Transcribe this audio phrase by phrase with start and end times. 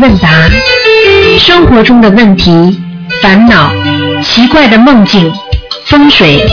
[0.00, 0.28] 问答，
[1.38, 2.80] 生活中的问题、
[3.22, 3.70] 烦恼、
[4.22, 5.32] 奇怪的梦境、
[5.86, 6.44] 风水，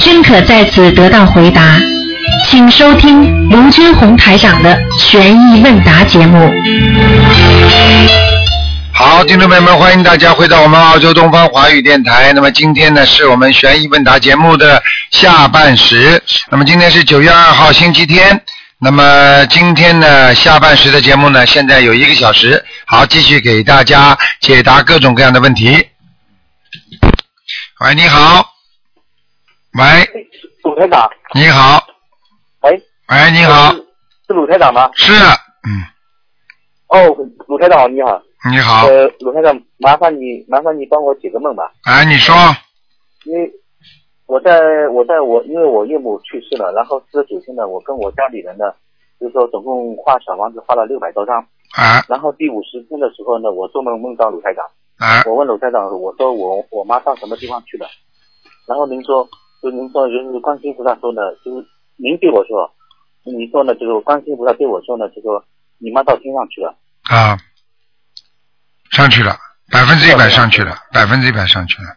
[0.00, 1.78] 均可在此得到回答。
[2.48, 6.52] 请收听卢军红台长的悬疑问答节目。
[8.92, 12.32] 好，听众朋友们，欢迎大家回到我们澳洲东方华语电台。
[12.32, 16.22] 那么今天呢，是我们悬疑问答节目的下半时。
[16.50, 18.40] 那么今天是九月二号，星期天。
[18.78, 22.62] 那么今天呢，下半时的节目呢，现在有一个小时。
[22.88, 25.72] 好，继续给大家解答各种各样的问题。
[27.80, 28.46] 喂，你好。
[29.76, 29.84] 喂，
[30.62, 31.84] 鲁台长，你好。
[32.62, 32.70] 喂，
[33.08, 33.72] 喂，你好。
[34.28, 34.88] 是鲁台长吗？
[34.94, 35.12] 是，
[35.66, 35.82] 嗯，
[36.86, 37.16] 哦，
[37.48, 38.22] 鲁台长你好。
[38.48, 38.86] 你好。
[38.86, 41.72] 呃，鲁台长，麻烦你，麻烦你帮我解个梦吧。
[41.82, 42.36] 哎，你说。
[43.24, 43.50] 因为
[44.26, 48.64] 我在我在我因为我岳母去世了，然后四十九天呢，我跟我家里人呢，
[49.18, 51.44] 就是说总共画小房子画了六百多张。
[51.76, 52.02] 啊。
[52.08, 54.64] 然后第五十天的时候呢，我做梦梦到鲁台长。
[54.98, 55.22] 啊。
[55.26, 57.86] 我问鲁台长，我说我我妈到什么地方去了？
[58.66, 59.28] 然后您说，
[59.62, 61.66] 就您说就是观世音菩萨说呢，就是
[61.96, 62.70] 您对我说，
[63.24, 65.44] 你说呢，就是观世音菩萨对我说呢，就说
[65.78, 66.74] 你妈到天上去了。
[67.10, 67.38] 啊，
[68.90, 69.36] 上去了，
[69.70, 71.88] 百分之一百上去了，百分之一百上去了。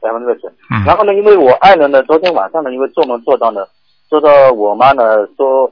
[0.00, 0.48] 百分之十。
[0.70, 3.60] 嗯然后呢，因为我爱人呢，昨天晚上呢，因为做梦做到呢，
[4.08, 5.02] 做到我妈呢
[5.36, 5.70] 说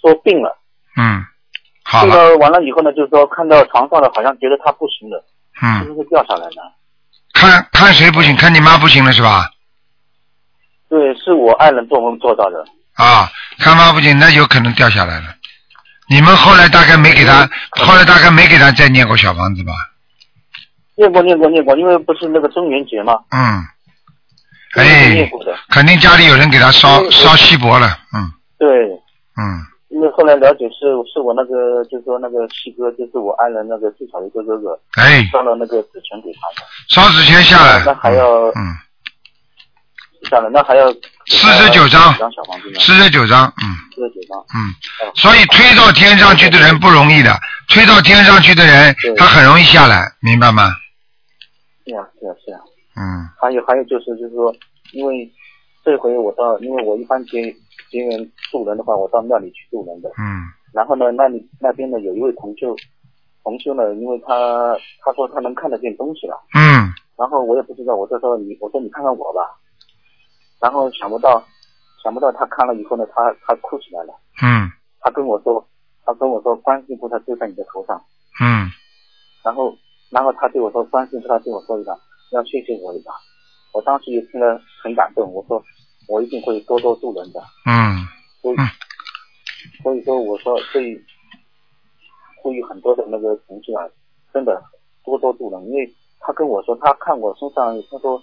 [0.00, 0.58] 说病了，
[0.96, 1.24] 嗯，
[1.92, 6.72] 好病了，了完了以后呢，就是说看到床上的，好像觉得他不行了，是嗯，不是掉下来了？
[7.34, 9.50] 看看谁不行，看你妈不行了是吧？
[10.88, 12.64] 对，是我爱人做梦做到的。
[12.94, 15.26] 啊，看妈不行，那有可能掉下来了。
[16.08, 19.72] 你们后来大概没给他，后来大概没给他再念过小房子吧？
[20.96, 23.64] 念过念过念过，因为不是那个中元节嘛，嗯，
[24.76, 25.56] 念哎，过的。
[25.70, 28.68] 肯定家里有人给他烧嗯烧锡箔了，嗯对，
[29.38, 38.72] 嗯，因为后来了解是是我那个就是说那个七哥，就是我爱人那个最小的一个哥哥，哎，烧了那个纸钱给他的，烧纸钱下来，那还要嗯，
[40.30, 40.90] 下来，那还要
[41.26, 42.14] 四十九张？
[42.80, 43.68] 四十九张，嗯。
[43.94, 44.40] 四十九张。
[44.54, 44.72] 嗯，
[45.14, 47.30] 所以推到天上去的人不容易的，
[47.68, 50.72] 推到天上去的人他很容易下来，明白吗？
[51.86, 52.60] 是啊，是啊，是啊。
[52.96, 53.28] 嗯。
[53.38, 54.54] 还有还有就是就是说，
[54.92, 55.30] 因为
[55.84, 57.54] 这回我到，因为我一般结
[57.92, 60.08] 结缘渡人的话，我到庙里去渡人的。
[60.16, 60.48] 嗯。
[60.72, 62.74] 然后呢，那里那边呢有一位同修，
[63.44, 66.88] 同修呢，因为他他说他能看得见东西了，嗯。
[67.18, 69.40] 然后我也不知道，我就说你我说你看看我吧，
[70.60, 71.44] 然后想不到
[72.02, 74.72] 想不到他看了以后呢，他他哭起来了，嗯。
[75.00, 75.62] 他跟我说
[76.06, 78.02] 他跟我说观世音菩萨就在你的头上，
[78.40, 78.70] 嗯。
[79.44, 79.76] 然后
[80.10, 81.92] 然后他对我说观世音菩萨对我说一下，
[82.32, 83.12] 要谢谢我一把，
[83.74, 85.62] 我当时也听了很感动，我说
[86.08, 88.06] 我一定会多多助人的，嗯
[88.40, 88.66] 所以嗯。
[89.82, 91.00] 所以说我说对
[92.42, 93.86] 呼吁很多的那个同志啊，
[94.32, 94.62] 真的
[95.04, 98.22] 多多助人，因为他跟我说他看我身上，他说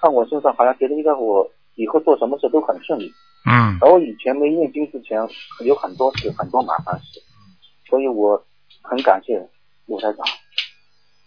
[0.00, 3.10] 看我身上好像觉得应该我以后做什么事都很顺利，
[3.46, 3.78] 嗯。
[3.80, 5.18] 而我以前没念经之前
[5.64, 7.20] 有很多事很多麻烦事，
[7.88, 8.42] 所以我
[8.82, 9.48] 很感谢
[9.86, 10.26] 陆台长，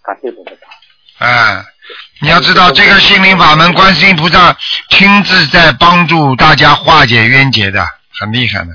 [0.03, 0.69] 感谢陆台长。
[1.19, 1.65] 哎，
[2.21, 4.55] 你要知道这个心灵法门，观世音菩萨
[4.89, 7.85] 亲自在帮助大家化解冤结的，
[8.19, 8.69] 很厉害的。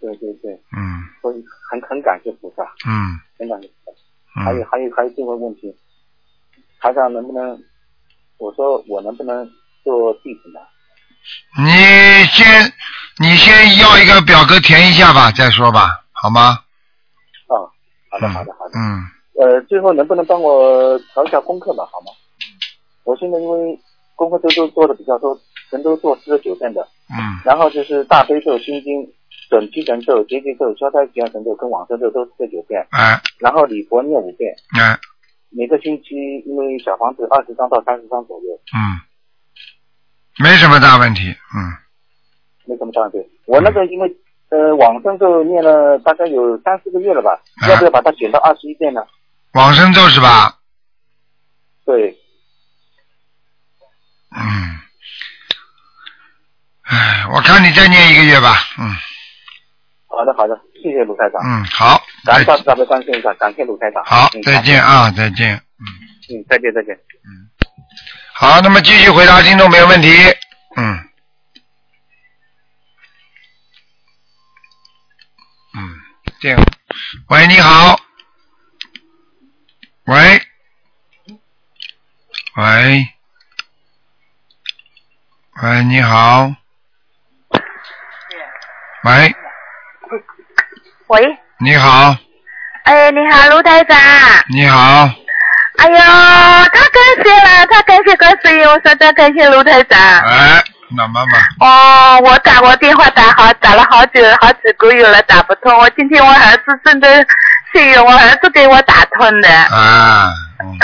[0.00, 4.44] 对对对，嗯所以很很感谢菩萨，嗯很感谢菩萨。
[4.44, 5.74] 还有嗯，还有还有最后问题，
[6.80, 7.58] 台长能不能，
[8.38, 9.44] 我说我能不能
[9.82, 10.60] 做弟子呢？
[11.58, 12.72] 你先
[13.18, 16.60] 你先要一个表格填一下吧，再说吧，好吗？
[17.48, 17.58] 啊，
[18.10, 18.78] 好的好的好的。
[18.78, 19.02] 嗯
[19.38, 22.12] 呃，最后能不能帮我调一下功课吧，好吗？
[23.04, 23.78] 我现在因为
[24.14, 25.38] 功课都都做的比较多，
[25.70, 26.80] 全都做四十九遍的，
[27.10, 29.06] 嗯然后就是大悲咒、心经、
[29.48, 34.98] 准提神咒、结节咒、消灾吉祥神咒跟往生咒都四十九遍，嗯然后礼佛念五遍，嗯
[35.50, 36.14] 每个星期
[36.44, 38.98] 因为小房子二十张到三十张左右，嗯，
[40.42, 41.28] 没什么大问题。
[41.30, 41.84] 嗯
[42.68, 43.18] 没什么大问题。
[43.46, 44.16] 我那个因为
[44.50, 49.06] 呃往生咒念了大概有三四个月了吧，啊要不要把它减到二十一遍呢？
[49.56, 50.58] 往生咒是吧？
[51.86, 52.14] 对，
[54.36, 54.80] 嗯。
[56.82, 58.62] 哎，我看你再念一个月吧。
[58.78, 58.94] 嗯
[60.08, 64.02] 好的好的，谢谢卢台长，嗯，好，感谢大慈大悲观世音菩萨，感谢卢台长。
[64.04, 64.82] 好嗯，再见。
[64.82, 65.54] 啊，再见。
[65.54, 65.84] 嗯，
[66.30, 66.94] 嗯再见再见。
[66.94, 67.48] 嗯
[68.34, 70.08] 好，那么继续回答听众没有问题。
[70.76, 71.08] 嗯。
[75.74, 76.00] 嗯，
[76.40, 76.58] 这样。
[77.28, 77.98] 喂，你好。
[80.06, 80.42] 喂。
[82.56, 83.08] 喂。
[85.62, 86.52] 喂，你好。
[89.04, 89.34] 喂，
[91.06, 92.16] 喂，你好。
[92.84, 93.96] 哎，你好，卢台长。
[94.48, 95.08] 你好，
[95.78, 99.98] 哎呦，太感谢了，太感谢观世音，我说太感谢卢台长。
[100.00, 100.62] 哎，
[100.96, 105.76] 老妈妈，哦，我打过电话打好打了好久好几个月了，打不通。
[105.78, 107.08] 我今天我儿子真的
[107.74, 109.48] 幸运，我儿子给我打通的。
[109.50, 110.30] 啊，
[110.60, 110.78] 嗯，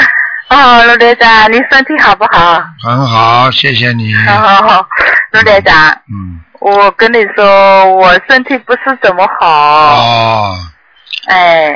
[0.49, 2.61] 哦，陆队长，你身体好不好？
[2.85, 4.13] 很好，谢谢你。
[4.27, 4.87] 好好好，
[5.31, 5.75] 陆队长，
[6.09, 9.47] 嗯，我跟你说，我身体不是怎么好。
[9.49, 10.57] 哦，
[11.29, 11.71] 哎，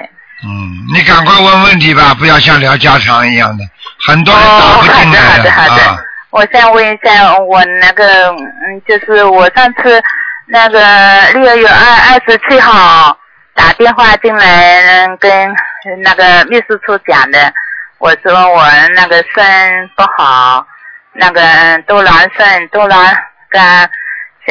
[0.45, 3.65] 嗯，你赶快问问题吧，不要像聊家常一样的，
[4.09, 5.83] 很多人打哦，不进来好的，好的。
[5.85, 5.99] 啊。
[6.37, 10.03] 我想问一下，我那个，嗯，就是我上次
[10.45, 10.79] 那个
[11.33, 13.19] 六月二二十七号
[13.55, 15.55] 打电话进来，嗯跟
[16.03, 17.39] 那个秘书处讲的，
[17.97, 18.63] 我说我
[18.95, 20.67] 那个肾不好，
[21.15, 21.41] 那个
[21.87, 23.03] 多囊肾，多囊
[23.49, 23.89] 肝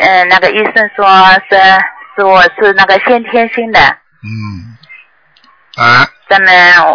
[0.02, 1.08] 嗯那个医生说
[1.48, 1.56] 是
[2.16, 3.80] 是我是那个先天性的，
[4.24, 4.76] 嗯，
[5.78, 6.52] 啊，咱们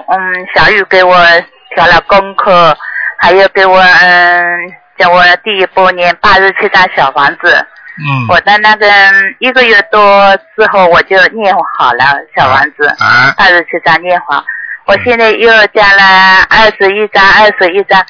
[0.09, 1.17] 嗯，小雨给我
[1.77, 2.77] 调了功课，
[3.21, 7.67] 还有给我嗯，叫我第一波念八十七张小房子。
[7.99, 8.87] 嗯，我的那个
[9.39, 12.05] 一个月多之后我就念好了
[12.37, 14.45] 小房子，啊，八十七张念好。
[14.87, 18.05] 我现在又加了二十一张，二十一张，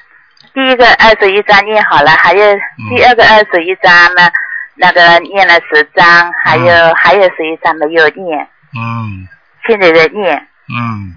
[0.52, 2.44] 第一个二十一张念好了，还有
[2.88, 4.28] 第二个二十一张呢，
[4.74, 9.28] 那个念了十张，还有、还有十一张没有念，嗯。
[9.66, 10.36] 现在在念。
[10.68, 11.14] 嗯，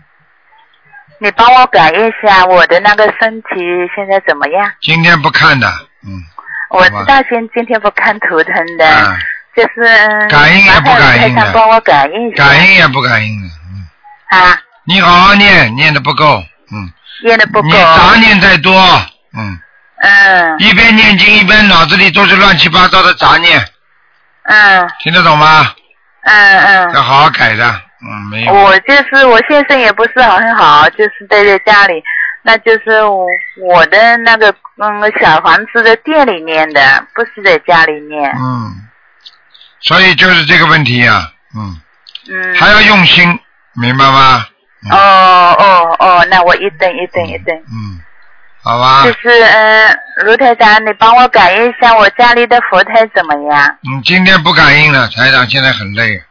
[1.23, 3.49] 你帮我感应一下我的那个身体
[3.95, 4.69] 现在怎么样？
[4.81, 5.65] 今天不看的，
[6.05, 6.21] 嗯，
[6.69, 9.17] 我知道先今天不看图腾的，啊，
[9.55, 12.43] 就是嗯感应也不感应帮我感应一下。
[12.43, 16.43] 感应也不感应的，嗯，啊，你好好念，念的不够，
[16.73, 16.91] 嗯，
[17.23, 17.69] 念的不够。
[17.69, 17.71] 你。
[17.71, 18.73] 杂念太多，
[19.33, 19.57] 嗯，
[20.01, 20.59] 嗯。
[20.59, 23.65] 一边念经一边脑子里都是乱七八糟的杂念，
[24.43, 24.91] 嗯。
[24.99, 25.73] 听得懂吗？
[26.23, 26.93] 嗯嗯。
[26.93, 32.03] 要好好改的，嗯，没有，我就是我先生也不是很好，就是待在家里，
[32.41, 33.27] 那就是我
[33.61, 38.31] 我的那个嗯小房子的店里念的，不是在家里念。
[38.35, 38.73] 嗯，
[39.81, 41.79] 所以就是这个问题呀、嗯，
[42.29, 42.55] 嗯。
[42.55, 43.39] 还要用心，
[43.81, 44.45] 明白吗？
[44.85, 47.55] 嗯哦哦哦，那我一等一等一等。
[47.55, 48.01] 嗯，
[48.61, 53.77] 好吧就，是嗯，卢台长，你帮我感应一下我家里的佛台怎么样？
[53.87, 56.21] 嗯，今天不感应了，台长现在很累，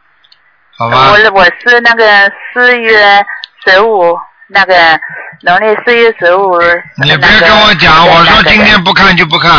[0.77, 1.11] 好吧？
[1.11, 3.23] 我我是那个四月
[3.65, 4.17] 十五，
[4.47, 4.73] 那个
[5.41, 6.59] 农历四月十五。
[7.01, 9.51] 你那个别跟我讲，我说今天不看就不看，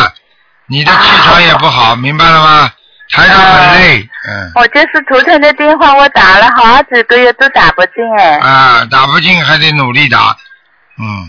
[0.66, 2.70] 你的气场也不好，明白了吗？
[3.10, 8.38] 台长很累，嗯，我就是图腾的电话，我打了好几个月都打不进哎。
[8.38, 10.34] 啊，打不进还得努力打，
[10.98, 11.28] 嗯，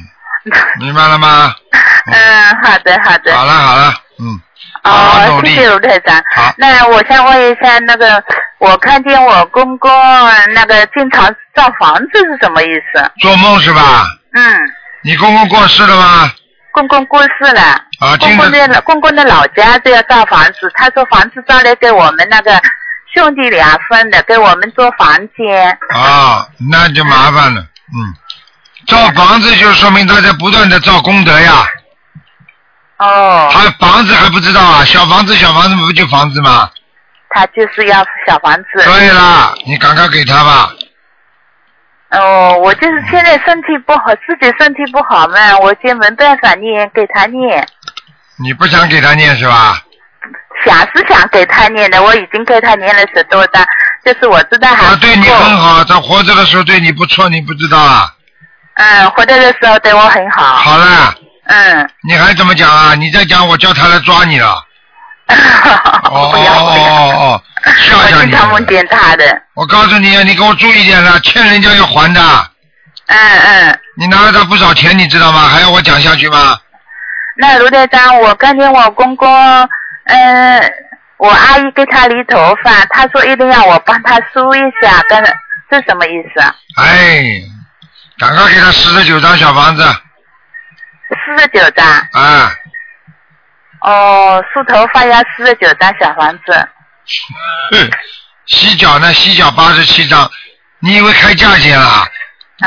[0.79, 1.53] 明白了吗？
[2.07, 3.35] 嗯，好的好的。
[3.35, 4.39] 好了好了，嗯，
[4.83, 6.15] 哦，谢谢卢台长。
[6.33, 8.23] 好那我想问一下，那个
[8.59, 9.91] 我看见我公公
[10.53, 13.11] 那个经常造房子是什么意思？
[13.19, 14.05] 做梦是吧？
[14.33, 14.59] 嗯，
[15.03, 16.31] 你公公过世了吗？
[16.71, 17.61] 公公过世了。
[17.99, 22.59] 啊，公公的公公的老家都要造房子，他说房子造来给我们那个
[23.13, 25.77] 兄弟俩分的，给我们做房间。
[25.89, 28.13] 啊，那就麻烦了，嗯，
[28.87, 31.65] 造房子就说明他在不断的造功德呀，
[32.97, 34.83] 哦，他房子还不知道啊？
[34.85, 36.69] 小房子小房子不就房子吗？
[37.35, 38.65] 他就是要小房子。
[38.81, 40.71] 对啦，你赶快给他吧。
[42.11, 47.67] 哦，我就是现在身体不好，自己身体不好嘛，我就没办法念，给他念。
[48.41, 49.81] 你不想给他念是吧？
[50.65, 53.65] 想是想给他念的，我已经给他念了十多张，
[54.05, 54.95] 就是我知道还他。
[54.95, 58.07] 对你很好，他活着的时候对你不错，你不知道啊？
[58.75, 60.55] 嗯，活着的时候对我很好。
[60.55, 61.13] 好了，
[61.47, 61.89] 嗯。
[62.07, 62.95] 你还怎么讲啊？
[62.95, 64.63] 你再讲，我叫他来抓你了。
[66.09, 66.35] 哦哦。
[66.35, 67.43] 哦哦，
[67.81, 69.41] 吓吓你我经常梦见他的。
[69.55, 72.21] 我告诉你，你给我注意点了，欠人家要还的。
[73.07, 73.79] 嗯嗯。
[73.97, 75.47] 你拿了他不少钱，你知道吗？
[75.47, 76.57] 还要我讲下去吗？
[77.37, 79.27] 那卢台长，我看见我公公，
[80.05, 80.73] 嗯、
[81.17, 85.21] 我阿姨给他理头发，他说一定要我帮他梳一下，跟
[85.69, 86.55] 这什么意思啊？
[86.77, 87.25] 哎，
[88.19, 89.83] 赶快给他四十九张小房子
[91.09, 91.85] 四十九张。
[92.13, 92.51] 啊！
[93.85, 96.69] 哦，梳头发要四十九张小房子。
[97.71, 97.89] 嗯
[98.47, 99.11] 洗脚呢？
[99.13, 100.29] 洗脚八十七张，
[100.79, 102.05] 你以为开价钱啊？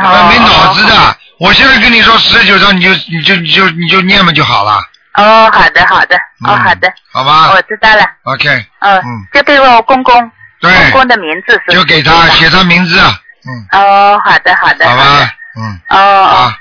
[0.03, 1.17] 哦没脑子的！
[1.41, 4.81] 我现在跟你说十九张，你就你就你就你就念嘛就好了。
[5.15, 8.03] 哦，好的好的，哦嗯好的，好吧我知道了。
[8.25, 8.49] ？OK，
[8.81, 11.75] 嗯，嗯就给我公公，对公公的名字是？
[11.77, 14.89] 就给他写他名字，嗯，哦，好的好的。
[14.89, 15.31] 好吧？
[15.57, 16.53] 嗯，哦哦。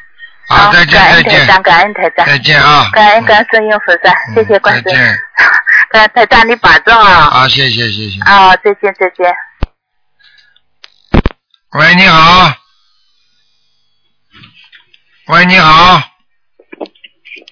[0.49, 4.89] 好，再见，台长，感恩台长，再见啊，感恩感恩圣音菩萨，谢谢关注，
[5.91, 9.35] 感台长你保重啊，好，谢谢谢谢，啊，再见再见。
[11.71, 12.53] 喂，你好，
[15.27, 16.01] 喂，你好，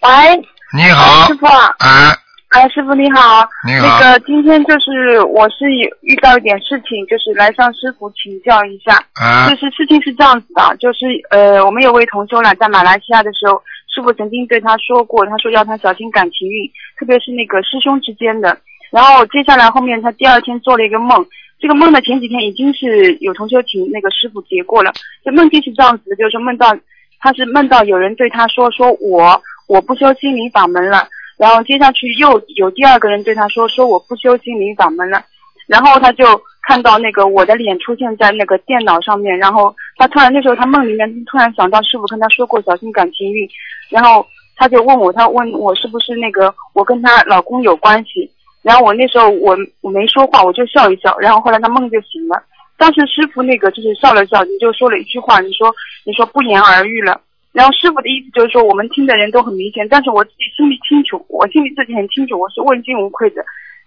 [0.01, 0.41] 喂，
[0.73, 1.45] 你好，师傅，
[1.79, 2.17] 哎。
[2.55, 3.45] 哎，哎，师傅你好。
[3.67, 8.95] 你好那个今天就是我是有遇到一点事情，就是来向师傅请教一下。
[9.15, 13.61] 啊就是事情是这样子的，就是呃，我们有位同修呢，在马来西亚的时候，
[13.93, 16.65] 师傅曾经对他说过，他说要他小心感情运，
[16.97, 18.57] 特别是那个师兄之间的。
[18.89, 21.25] 然后接下来后面他第二天做了一个梦，
[21.59, 24.93] 这个梦呢前几天已经是有同修请那个师傅解过了。
[25.25, 26.73] 这梦境是这样子的，就是说梦到
[27.19, 31.05] 他是梦到有人对他说说我我不修心灵法门了，
[31.37, 35.23] 然后接下去又有第二个人对他说说我不修心灵法门了。
[35.67, 36.25] 然后他就
[36.61, 43.49] 看到那个我的脸出现在那个电脑上面，然后他突然那时候他梦里面突然想到师傅跟他说过小心感情运，
[43.89, 44.23] 然后
[44.55, 48.29] 他就问我，他问我是不是那个我跟她老公有关系，
[48.61, 52.43] 然后我那时候我我没说话，我就笑一笑，然后后来他梦就醒了，
[52.77, 55.73] 当时师傅那个就是笑了笑，你就说了一句话，你说
[56.03, 57.19] 你说不言而喻了。
[57.55, 63.39] 然后师傅的意思就是说，我们听的人都很明显，但是我自己心里清楚，我心里自己很清楚，我是问心无愧的。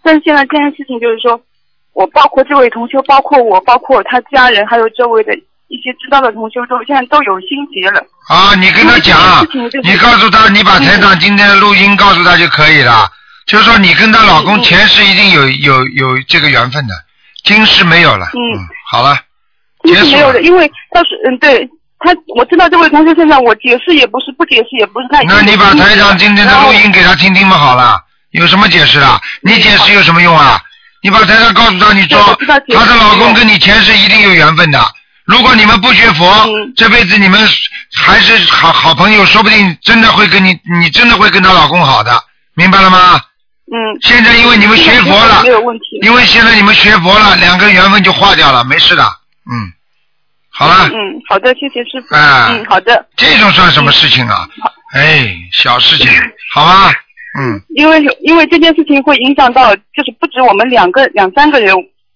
[0.03, 1.39] 但是现在这件事情就是说，
[1.93, 5.37] 我包括这位同修，包括我，包括他家人，还有周围的
[5.69, 8.01] 一些知道的同修，都现在都有心结了。
[8.33, 9.15] 啊，你跟他讲，
[9.85, 13.05] 你告诉他，你把台长今天的录音告诉他就可以了。
[13.47, 16.95] 就是说，你跟她老公前世一定有有有这个缘分的，
[17.45, 18.27] 今世没有了。
[18.33, 18.41] 嗯
[18.91, 19.17] 好了，
[19.85, 21.69] 其结束了实没有的，因为到时嗯，对
[22.01, 28.01] 他我知道这位同学现在我解释也不是，不解释也不是，他已经那你把台长今天的录音给他听听嘛，好了，
[28.31, 29.21] 有什么解释啊？
[29.43, 30.61] 你解释有什么用啊？
[31.03, 34.81] 你把台长告诉他，你说她的老公跟你前世一定有缘分的。
[35.25, 37.41] 如果你们不学佛，嗯这辈子你们
[37.95, 42.23] 还是好好朋友，说不定真的会跟你，你真的会跟她老公好的，
[42.55, 43.21] 明白了吗？
[43.71, 45.99] 嗯，现在因为你们学佛了没，有问题。
[46.03, 49.05] 因为现在你们学佛了，两个缘分就化掉了，没事的。
[49.05, 49.71] 嗯，
[50.59, 52.17] 好了，嗯，好的，谢谢师傅。
[52.17, 53.07] 啊嗯，好的。
[53.17, 54.49] 这种算什么事情啊？
[54.93, 56.11] 哎，小事情，
[56.53, 56.91] 好吧？
[57.39, 61.73] 嗯，因为因为这件事情会影响到，就是不止我们两个两三个人，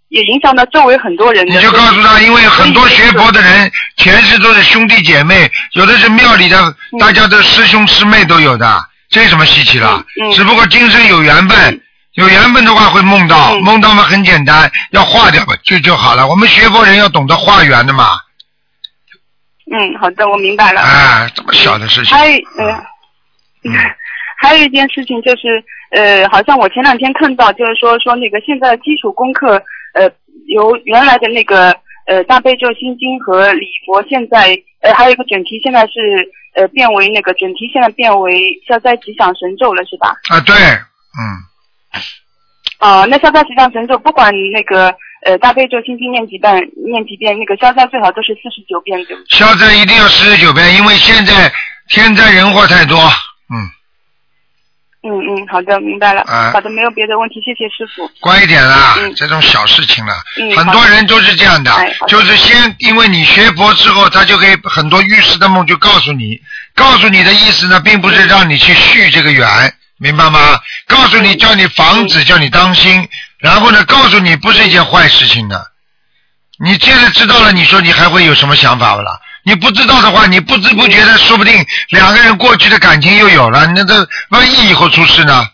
[0.09, 1.47] 也影响到周围很多人。
[1.47, 10.05] 你就告诉他，因为很多学佛的人前世都是兄弟姐妹，有的是庙里的，大家的师兄师妹都有的，这有什么稀奇了？
[10.21, 11.81] 嗯嗯只不过今生有缘分，
[12.15, 16.27] 有缘分的话会梦到，嗯梦到嘛很简单，要化掉嘛就就好了。
[16.27, 18.19] 我们学佛人要懂得化缘的嘛，
[19.73, 20.81] 嗯，好的，我明白了。
[20.81, 22.73] 啊，这么小的事情，还有呃，
[23.65, 23.73] 嗯
[24.39, 25.63] 还有一件事情就是
[25.93, 29.55] 呃，好像我前两天看到，就是说说那个现在基础功课
[29.95, 30.11] 呃，
[30.49, 31.75] 由原来的那个
[32.07, 40.09] 呃大悲咒心经和礼佛，现在呃还有一个准提，现在是呃变为那个准提，现在变为消灾吉祥神咒了，是吧？
[40.31, 40.55] 啊对，
[41.17, 41.21] 嗯，
[42.79, 44.93] 啊、那消灾吉祥神咒，不管那个
[45.25, 46.53] 呃大悲咒心经念几遍，
[46.87, 49.39] 念几遍，那个消灾最好都是四十九遍，对不对？
[49.39, 51.53] 消灾一定要四十九遍，因为现在
[51.89, 52.99] 天灾人祸太多，
[53.51, 53.71] 嗯。
[55.05, 56.23] 嗯嗯，好的，明白了。
[56.23, 58.09] 啊好的，没有别的问题，谢谢师傅。
[58.21, 61.73] 乖一点啦，嗯这种小事情了，嗯很多人都是这样的，
[62.07, 66.41] 就是先因为你学佛之后，他就给很多预示的梦就告诉你，
[66.77, 69.45] 告诉你的意思呢，并不是让你去续这个缘，
[69.99, 70.39] 明白吗？
[70.87, 73.09] 告诉你叫你防止，叫你当心，
[73.43, 75.67] 然后呢，告诉你不是一件坏事情的。
[76.65, 79.19] 你现在知道了，你说你还会有什么想法不啦？
[79.45, 81.53] 你不知道的话，你不知不觉的，说不定
[81.89, 85.45] 两个人过去的感情又有了，那这万一以后出事呢？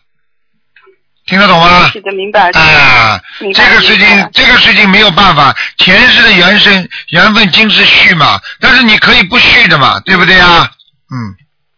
[1.24, 1.88] 听得懂吗？
[1.90, 2.50] 是的，明白。
[2.50, 3.18] 啊，
[3.54, 10.70] 这个事情这个事情没有办法，前世的缘生缘分今世续嘛，但是你可以不续的嘛，对不对啊？
[11.10, 11.16] 嗯，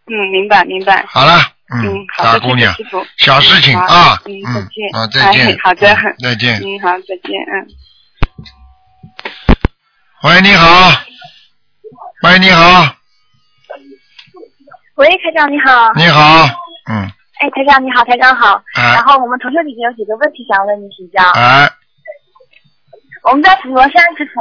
[0.06, 1.04] 嗯，明白明白。
[1.08, 1.40] 好了，
[1.72, 2.74] 嗯，好的，大姑娘。
[3.18, 4.90] 小事情啊，嗯，嗯再见。
[4.92, 5.88] 啊，再见哎，好的。
[5.92, 6.60] 嗯再见。
[6.60, 7.66] 嗯，好，再见，嗯。
[10.22, 10.90] 喂，你好，
[12.24, 12.94] 喂，你好，
[14.96, 15.92] 喂，台长你好。
[15.94, 16.44] 你好，
[16.90, 17.08] 嗯，
[17.40, 18.62] 哎，台长你好，台长好。
[18.74, 21.22] 哎然后我们同学里面有几个问题想问你请教。
[21.30, 21.70] 哎，
[23.22, 24.40] 我们在佛罗山师傅。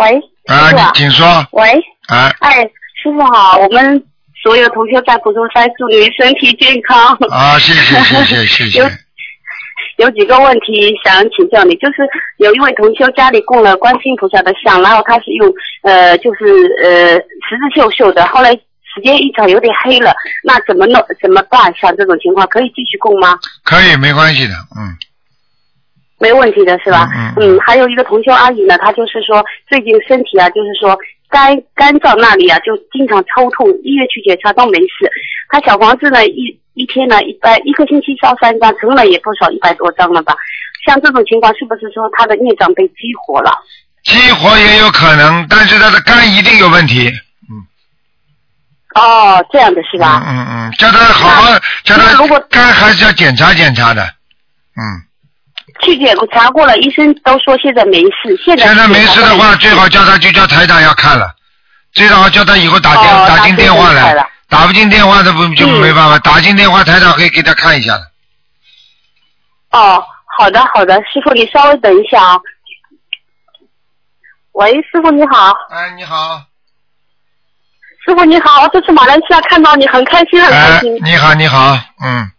[0.00, 2.62] 喂，啊，请说，喂，哎，哎，
[3.02, 4.06] 师傅好，我们
[4.46, 7.18] 所有同学在普通山祝您身体健康。
[7.32, 16.44] 啊，谢谢谢谢 谢谢有，有几个问题想请教你，就是有一位同修家里供了观世音菩萨的像，然后他是用呃就是
[16.80, 21.74] 呃十字绣绣的，后来时间一长有点黑了，那怎么弄怎么办？
[21.76, 23.36] 像这种情况可以继续供吗？
[23.64, 24.94] 可以没关系的，嗯，
[26.20, 27.10] 没问题的是吧？
[27.16, 30.96] 嗯嗯还有一个同修阿姨呢，她就是说最近身体啊，就是说
[31.28, 35.10] 肝肝脏那里啊，就经常抽痛，医院去检查都没事。
[35.48, 40.34] 他小房子呢，一一天呢，一百一个星期烧三张，成了也不少，一百多张了吧？
[40.86, 43.50] 像这种情况，是不是说他的孽障被激活了？
[44.04, 47.08] 激活也有可能，但是他的肝一定有问题，
[47.50, 47.58] 嗯
[48.94, 50.22] 哦，这样的是吧？
[50.26, 54.02] 嗯嗯嗯，叫他好好，叫他那如果肝还是要检查检查的。
[54.78, 54.82] 嗯，
[55.82, 58.36] 去检查过了，医生都说现在没事。
[58.44, 61.30] 现在现在没事的话，最好叫他就叫台长要看了，
[61.92, 64.26] 最好叫他以后打电、哦打进电话来。
[64.48, 68.02] 打不进电话的不就嗯没办法，打进电话台长可以给他看一下的。
[69.72, 70.00] 哦，
[70.38, 72.38] 好的好的，师傅你稍微等一下啊。
[74.52, 76.40] 喂，师傅你好，哎，你好，
[78.06, 82.30] 师傅你好，这次马来西亚看到你很开心很开哎心，，你好，你好，嗯，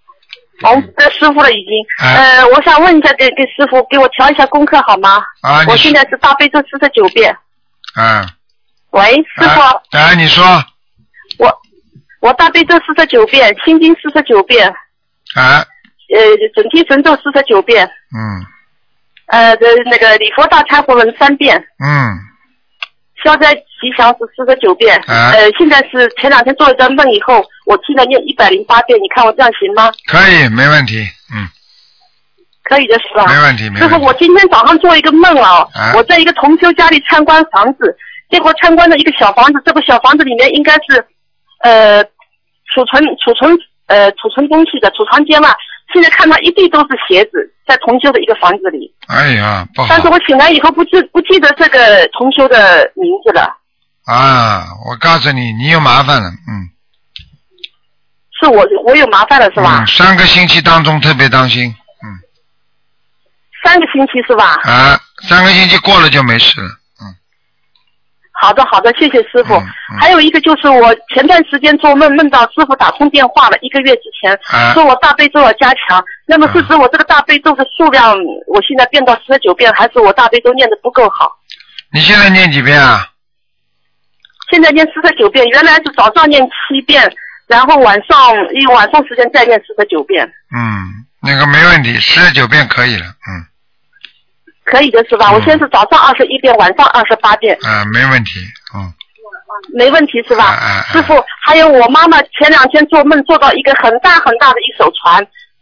[0.64, 1.72] 我们的师傅了已经。
[2.02, 2.16] 哎。
[2.16, 5.24] 呃，我想问一下，给给师傅给我调一下功课好吗？
[5.42, 7.36] 啊，我现在是大悲咒四十九遍。
[7.96, 8.28] 嗯，
[8.92, 9.62] 喂，师傅，
[9.92, 10.44] 哎，哎，你说，
[11.40, 11.62] 我
[12.22, 14.70] 我大悲咒四十九遍，心经四十九遍，
[15.36, 15.66] 啊，
[16.16, 16.22] 呃，
[16.54, 17.86] 准提神咒四十九遍，
[18.16, 18.46] 嗯。
[19.30, 22.16] 呃的那个礼佛大忏悔文三遍，嗯，
[23.24, 24.96] 消灾吉祥是四十九遍。
[25.08, 29.92] 啊呃，现在是前两天做了一个梦以后，我记得念一百零八遍，你看我这样行吗？
[30.08, 31.48] 可以，没问题，嗯，
[32.64, 33.26] 可以的是吧？
[33.28, 33.82] 没问题，没问题。
[33.82, 33.96] 就是。
[34.06, 37.96] 我今天早上做一个梦了，啊我在一个同修家里参观房子，
[38.30, 41.06] 结果参观了一个小房子，这个小房子里面应该是
[41.64, 42.04] 呃
[42.74, 43.58] 储存储存
[43.88, 45.50] 呃储存东西的储藏间嘛。
[45.94, 53.58] 现在看到一地都是鞋子，在同修的一个房子里，哎呀，不好但是我醒来以后不记不记得这个同修的名字了，
[54.06, 54.68] 啊！
[54.88, 56.70] 我告诉你，你有麻烦了，嗯，
[58.40, 59.84] 是我我有麻烦了是吧？
[59.84, 61.70] 嗯，三个星期当中特别当心，
[62.04, 62.06] 嗯，
[63.64, 64.60] 三个星期是吧？
[64.64, 66.78] 啊，三个星期过了就没事了，嗯，
[68.40, 69.56] 好的，好的，谢谢师傅。
[69.56, 76.04] 嗯嗯还有一个就是我前段时间做梦梦到师傅打通电话了，一个月之前、啊说我大悲咒要加强。
[76.26, 78.16] 那么是指我这个大悲咒的数量，
[78.48, 81.32] 我现在变到四十九遍，还是我大悲咒念的不够好？
[81.94, 83.08] 你现在念几遍啊？
[84.52, 87.10] 现在念四十九遍，原来是早上念七遍，
[87.48, 88.18] 然后晚上
[88.54, 93.44] 一晚上时间再念四十九遍，嗯，那个没问题，四十九遍可以了，嗯，
[94.70, 95.32] 可以的是吧？
[95.32, 98.40] 嗯我现在是早上二十一遍，晚上二十八遍，啊，没问题，
[98.76, 98.94] 嗯，
[99.74, 100.44] 没问题是吧？
[100.44, 105.16] 啊啊啊师傅，还有我妈妈前两天做梦做到一个很大很大的一艘船，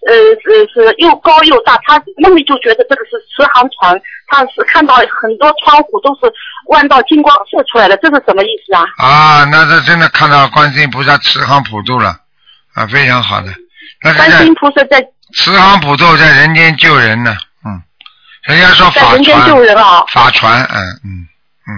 [0.08, 6.32] 呃呃是又高又大，她梦里就觉得这个是慈航船，她是看到很多窗户都是
[6.68, 8.86] 万道金光射出来的，这是什么意思啊？
[8.98, 12.10] 啊，那这真的看到观世音菩萨慈航普渡了，
[12.74, 13.54] 啊，非常好的，
[14.04, 15.00] 那观世音菩萨在
[15.34, 17.45] 慈航普渡在人间救人呢，嗯，
[18.48, 20.04] 人家说法在人间，救人啊！
[20.12, 21.10] 法传，嗯嗯
[21.68, 21.72] 嗯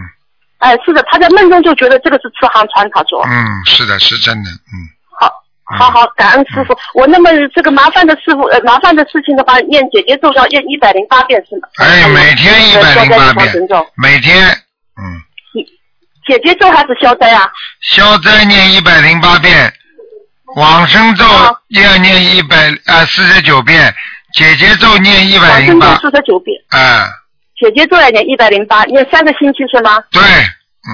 [0.60, 3.24] 哎，是的，他在梦中就觉得这个是慈航船，他说。
[3.26, 4.76] 嗯，是的，是真的，嗯，
[5.20, 5.32] 好，
[5.78, 6.76] 好好，感恩师傅。
[6.94, 11.68] 我那么这个麻烦的师傅，呃，麻烦的事情的话，念姐姐咒要念一百零八遍是吗？
[11.78, 13.54] 哎，每天一百零八遍，
[13.96, 14.48] 每天，
[14.98, 15.22] 嗯，
[16.28, 17.50] 姐姐咒还是消灾啊？
[17.82, 19.72] 消灾念一百零八遍，
[20.56, 23.94] 往生咒啊要念一百呃四十九遍，
[24.38, 27.02] 姐姐咒念一百往生咒零八，四十九遍，哎，
[27.58, 29.98] 姐姐咒要念一百零八，念三个星期是吗？
[30.12, 30.94] 对，嗯，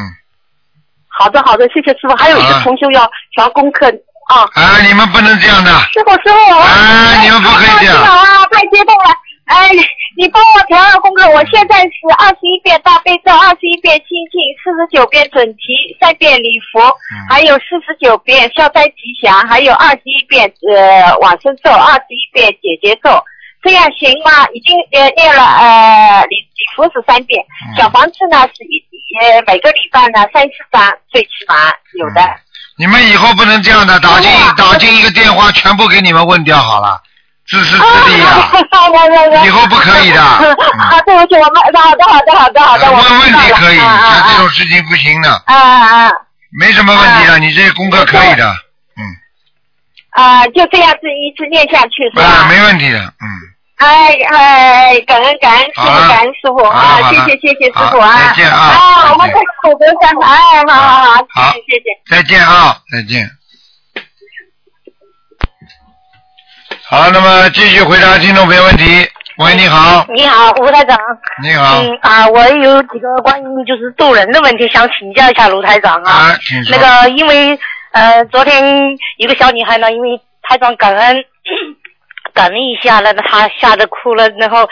[1.10, 2.16] 好的，好的，谢谢师傅。
[2.16, 3.04] 还有一个同修要
[3.36, 3.86] 调功课
[4.32, 4.48] 啊。
[4.56, 9.12] 啊，你们不能这样的，师傅，师傅，啊哎你们不可以这样啊，太激动了！
[9.44, 9.70] 哎，
[10.18, 23.22] 你帮我调调功课，我现在是二十一遍大悲咒，二十一遍心经，四十九遍准提，三遍礼佛，嗯还有四十九遍消灾吉祥，还有二十一遍呃往生咒，二十一遍解结咒。
[23.64, 24.46] 这样行吗？
[24.54, 28.84] 已经呃念了呃礼礼佛是三遍，嗯小房子呢是一
[29.22, 31.56] 呃每个礼拜呢三四张，最起码
[31.98, 32.22] 有的。
[32.78, 37.00] 你们以后不能这样的，打进啊打进一个电话，全部给你们问掉好了，
[37.48, 38.52] 自私自利啊。
[39.46, 46.12] 以后不可以的嗯 啊，对不起，我们好的，好的，好的，好的，我问问题可以，像这种事情不行的，啊啊啊
[46.60, 48.46] 没什么问题的，啊你这功课可以的，
[48.98, 49.02] 嗯，
[50.22, 50.46] 啊！
[50.48, 52.48] 就这样子一直念下去是啊，吧？
[52.50, 53.53] 没问题的，嗯。
[53.78, 57.10] 哎哎，感恩感恩师傅，感恩师傅啊！
[57.10, 58.18] 谢谢谢谢师傅啊！
[58.18, 62.16] 再见啊啊，我们再口德山，哎，好好好，好谢谢谢谢。
[62.16, 63.30] 再见啊，再见。
[66.86, 68.86] 好，那么继续回答听众朋友问题。
[69.38, 70.96] 喂，你好，你好，吴台长。
[71.42, 76.12] 你好，嗯啊，我有几个关于就是渡人的问题想请教一下卢台长啊。
[76.12, 76.78] 啊，请说。
[76.78, 77.60] 那个，因为
[77.92, 78.64] 呃，昨天
[79.18, 81.26] 一个小女孩呢，因为台长感恩
[82.34, 84.68] 感恩一下，那个她吓得哭了，然后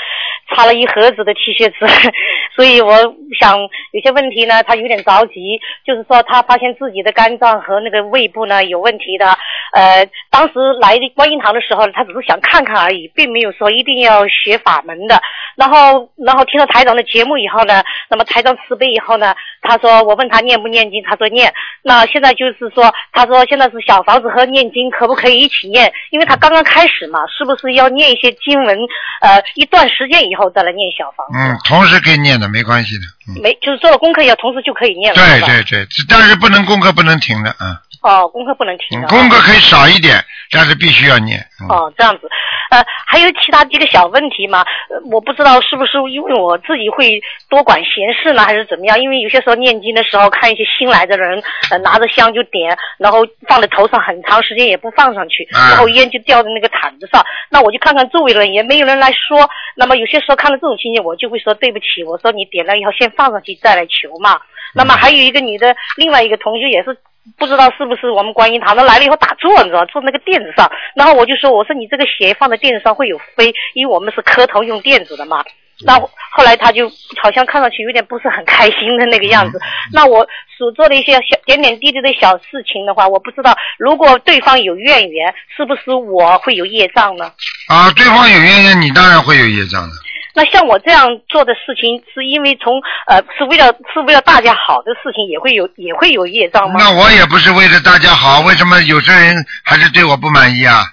[0.54, 1.86] 插了一盒子的 T 恤子，
[2.56, 2.93] 所以我
[3.39, 3.58] 想
[3.91, 9.38] 有些问题呢，他有点着急，就是说他发现自己的肝脏和那个胃部呢有问题的，
[9.74, 15.21] 呃，当时来观音堂的时候，他只是想看看而已，并没有说一定要学法门的。
[15.56, 21.54] 然后，然后听了台长的节目以后呢，那么台长慈悲以后呢，他说我问他念不念经，他说念。
[21.84, 25.91] 那现在就是说，他说现在是小房子和念经可不可以一起念？
[26.10, 28.78] 因为他刚刚开始嘛，是不是要念一些经文？
[29.21, 31.34] 呃，一段时间以后再来念小房子。
[31.38, 33.04] 嗯，同时可以念的，没关系的。
[33.30, 35.15] 嗯，没，就是做了功课要同时就可以念了。
[35.15, 39.08] 对对对，但是不能功课不能停的，嗯，哦，功课不能停嗯的。
[39.08, 40.16] 功课可以少一点，
[40.52, 41.38] 但是必须要念。
[41.62, 42.28] 嗯、哦，这样子，
[42.72, 44.62] 呃，还有其他几个小问题嘛？
[44.90, 49.00] 呃我不知道是不是因为我自己会多管闲事呢，还是怎么样？
[49.00, 57.24] 因为有些时候念经的时候，看一些新来的人，呃，拿着香就点，然后放在头上很长时间也不放上去，啊然后烟就掉在那个毯子上。
[57.50, 59.48] 那我就看看周围的人，也没有人来说。
[59.76, 64.40] 那么有些时候看到这种情景，我就会说对不起，我说你点了以后先放上去再来求嘛。
[64.74, 66.98] 那么还有一个女的另外一个同学也是
[67.38, 75.43] 不知道是不是我们观音堂的来了以后打坐，你知道坐那个垫子上，然后我就说我说你这个鞋放在垫子上会有飞，因为我们是磕头用垫子的嘛。
[75.84, 76.88] 那后来他就
[77.19, 79.60] 好像看上去有点不是很开心的那个样子。
[79.91, 87.31] 那我所做的一些小点点滴滴的小事情的话，我不知道如果对方有怨言，是不是我会有业障呢？
[87.67, 89.95] 啊，对方有怨言，你当然会有业障的。
[90.34, 96.76] 那像我这样做的事情，是因为从呃是为了是为了大家好的事情，也会有也会有业障吗？
[96.80, 100.84] 那我也不是为了大家好，为什么有些人还是对我不满意啊？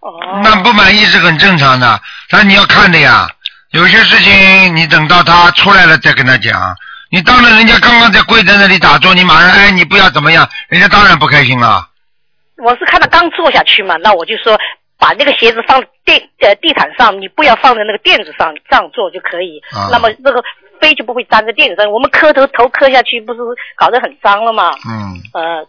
[0.00, 3.28] 哦，那不满意是很正常的，但你要看的呀。
[3.70, 6.76] 有些事情你等到他出来了再跟他讲。
[7.10, 11.88] 你当着人家刚刚在跪在那里打坐，你马上哎你不要怎么样，人家当然不开心了。
[12.62, 14.58] 我是看他刚坐下去嘛，那我就说
[15.02, 19.60] 把那个鞋子放垫呃地毯上，你不要放在那个垫子上，这样做就可以。
[19.74, 20.40] 啊那么这个
[20.80, 21.90] 飞就不会粘在垫子上。
[21.90, 23.40] 我们磕头头磕下去，不是
[23.74, 24.70] 搞得很脏了吗？
[24.86, 25.66] 嗯，呃，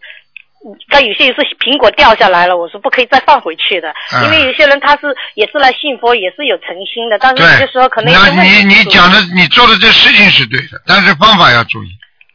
[0.92, 11.90] 但有些是苹果掉下来了，我说不可以再放回去的，嗯因为有些人他是也是来信佛，也是有诚心的，但是有些时候可能你你讲的你做的这事情是对的，但是方法要注意。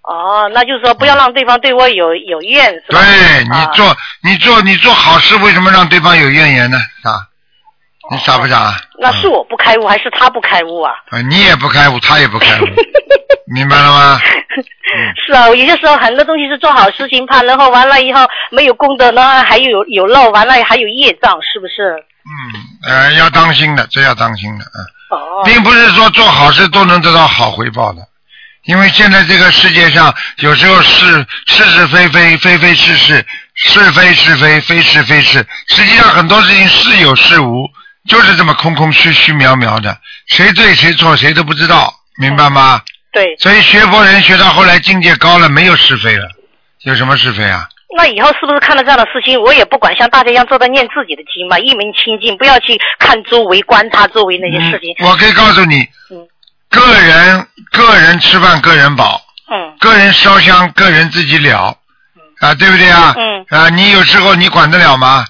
[0.09, 2.99] 哦，那就是说不要让对方对我有有怨，是吧？
[3.03, 6.79] 对你啊做你做你做好事，为什么让对方有怨言呢？
[7.05, 7.21] 啊，
[8.11, 8.75] 你傻不傻？
[8.99, 10.93] 那是我不开悟，还是他不开悟啊？
[11.11, 12.65] 啊，你也不开悟，他也不开悟，
[13.55, 14.19] 明白了吗？
[15.27, 22.03] 是啊，有些时候很多东西是做好事情，怕然后完了以后没有功德呢，还有有漏，完了还有业障，是不是？
[22.25, 24.81] 嗯，呃，要当心的，这要当心的，嗯。
[25.11, 28.01] 哦，并不是说做好事都能得到好回报的，
[28.69, 37.67] 因为现在这个世界上有时候是是是非非，非非是是，是非是非，非是非是，实际上很多事情是有是无，
[38.07, 42.83] 就是这么空空虚虚渺渺的，谁对谁错谁都不知道，明白吗？
[43.11, 43.35] 对。
[43.39, 46.29] 所以学佛人学到后来境界高了，没有是非了，
[46.83, 47.67] 有什么是非啊？
[47.97, 54.95] 那以后是不是看到这样的事情，我也不管，像大家一样坐在念自己的经嘛，一门清净，不要去看周围、观察周围那些事情。
[55.09, 55.77] 我可以告诉你，
[56.11, 56.21] 嗯
[56.71, 59.77] 个人个人吃饭个人饱，嗯。
[59.79, 61.77] 个人烧香个人自己了，
[62.41, 63.15] 啊，对不对啊？
[63.17, 65.27] 嗯啊，你有时候你管得了吗？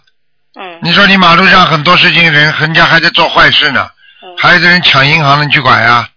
[0.59, 0.79] 嗯。
[0.83, 3.89] 你说你马路上很多事情人，人家还在做坏事呢，
[4.23, 4.35] 嗯。
[4.39, 6.09] 还有的人抢银行的，你去管呀？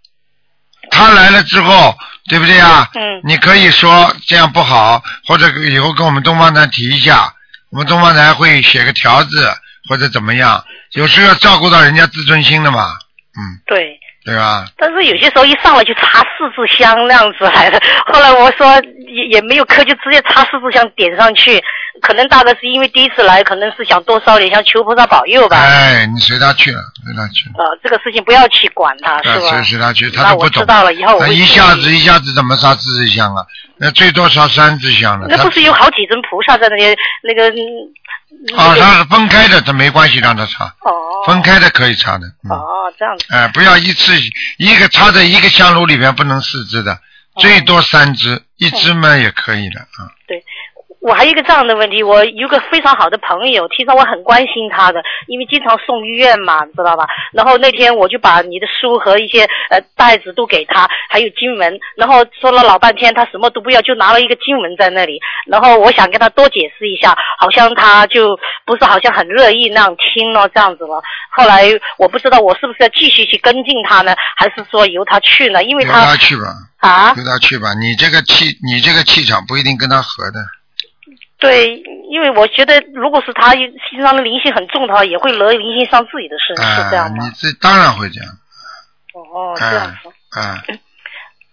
[0.89, 2.89] 他来了之后，对不对啊？
[2.95, 7.31] 嗯你可以说这样不好，或者以后跟我们东方台提一下，
[7.69, 9.53] 我们东方台会写个条子
[9.87, 12.83] 或者怎么样，有时候要照顾到人家自尊心的嘛，
[13.37, 13.99] 嗯，对。
[14.23, 14.65] 对吧？
[14.77, 18.67] 但是有些时候一上来就插四支香那样子来的，后来我说
[19.07, 21.61] 也也没有磕，就直接插四支香点上去。
[22.01, 25.57] 可能大概是因为第一次来，可能是想多烧点香，求菩萨保佑吧。
[25.57, 27.55] 哎，你随他去了，随他去了。
[27.57, 29.49] 呃，这个事情不要去管他，是啊，吧？
[29.49, 30.61] 随随他去，他都不懂。
[30.61, 33.45] 知道了，以后我一下子一下子怎么烧四支香啊？
[33.77, 35.27] 那最多烧三支香了。
[35.29, 36.95] 那不是有好几尊菩萨在那里？
[37.23, 37.57] 那个嗯
[38.57, 40.65] 啊，那个他是分开的，这没关系，让它插。
[40.65, 40.91] 哦
[41.27, 42.25] 分开的可以插的。
[42.43, 42.49] 嗯。
[42.49, 44.11] 哦，这样子哎，不要一次
[44.57, 46.99] 一个插在一个香炉里边，不能四支的，
[47.39, 50.09] 最多三支，一支嘛也可以的啊。
[50.27, 50.43] 对。
[51.01, 57.07] 我还有一个这样的问题，我有个非常好的朋友，其实我很关心他的，因为经常送医院嘛，知道吧？
[57.33, 65.19] 然后那天我就把你的书和一些呃袋子都给他，还有经文，然后说了老半天，他什么都不要，就拿了一个经文在那里。
[65.47, 71.01] 然后我想跟他多解释一下，好像他就不是好像很乐意那样听了这样子了。
[71.31, 75.63] 后来我不知道我是不是要继续去跟进他呢，还是说由他去呢？
[75.63, 76.43] 因为他由他他去吧，
[76.79, 77.73] 啊，由他去吧。
[77.73, 80.60] 你这个气，你这个气场不一定跟他合的。
[81.41, 81.75] 对，
[82.09, 87.25] 因为我觉得，如果是他心上的灵性很重的话，也会惹灵性上自己的身，是这啊，样吗？
[87.25, 88.29] 你这当然会这样。
[89.13, 90.09] 哦，这样子。
[90.39, 90.63] 啊啊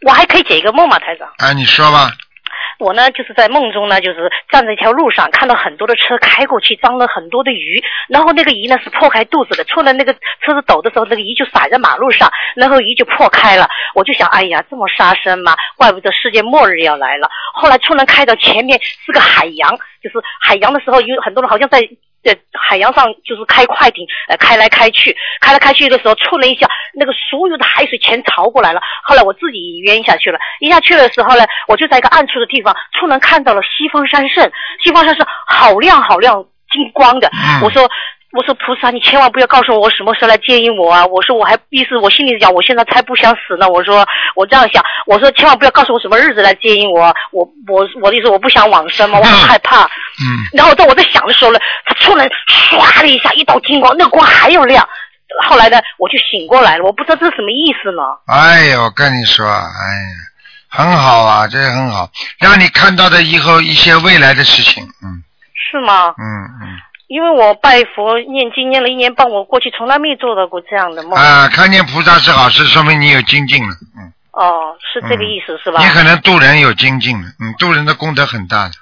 [0.06, 1.28] 我还可以解一个梦吗，台长？
[1.38, 2.12] 哎，你说吧。
[2.78, 13.68] 我呢就是在梦中呢，就是站在一条路上，看到很多的车开过去，装了很多的鱼，然后那个鱼呢是破开肚子的，出了那个车子抖的时候，那个鱼就洒在马路上，然后鱼就破开了。
[13.94, 15.56] 我就想，哎呀，这么杀生吗？
[15.76, 17.28] 怪不得世界末日要来了。
[17.52, 21.88] 后来突然开到前面是个海洋，就是海洋的时候有很多人好像在。
[22.22, 28.80] 在海洋上就是开快艇，呃，开来开去，开来开去的时候，突然一下，那个所有的海水全潮过来了。
[29.04, 34.50] 后来我自己淹下去了，淹下去的时候呢，我就在一个暗处的地方，突然看到了西方三圣，
[34.82, 37.30] 西方三圣好亮好亮，金光的。
[37.62, 37.88] 我说。
[38.32, 41.06] 我说菩萨，你千万不要告诉我什么时候来接应我啊！
[41.06, 43.66] 我说我还意思，我心里讲，我现在才不想死呢。
[43.66, 47.14] 我说我这样想，我说千万不要告诉我什么日子来接应我。
[47.32, 49.84] 我我我的意思，我不想往生嘛，我很害怕。
[49.84, 50.44] 嗯。
[50.52, 54.86] 然后在我在想的时候呢，他突然唰的一下，一道金光，那光还要亮。
[55.48, 58.02] 后来呢，我就醒过来了，我不知道这是什么意思呢。
[58.26, 60.16] 哎呀，我跟你说，哎呀，
[60.68, 65.24] 很好啊，这很好，让你看到的以后一些未来的事情，嗯。
[65.70, 66.14] 是吗？
[66.18, 66.24] 嗯
[66.62, 66.76] 嗯。
[67.08, 71.12] 因为我拜佛念经念了一年半，我过去从来没做到过这样的梦。
[71.12, 74.12] 啊，看见菩萨是好事，说明你有精进了，嗯。
[74.32, 75.80] 哦，是这个意思是吧？
[75.82, 78.72] 你可能渡人有精进了，嗯，渡人的功德很大的。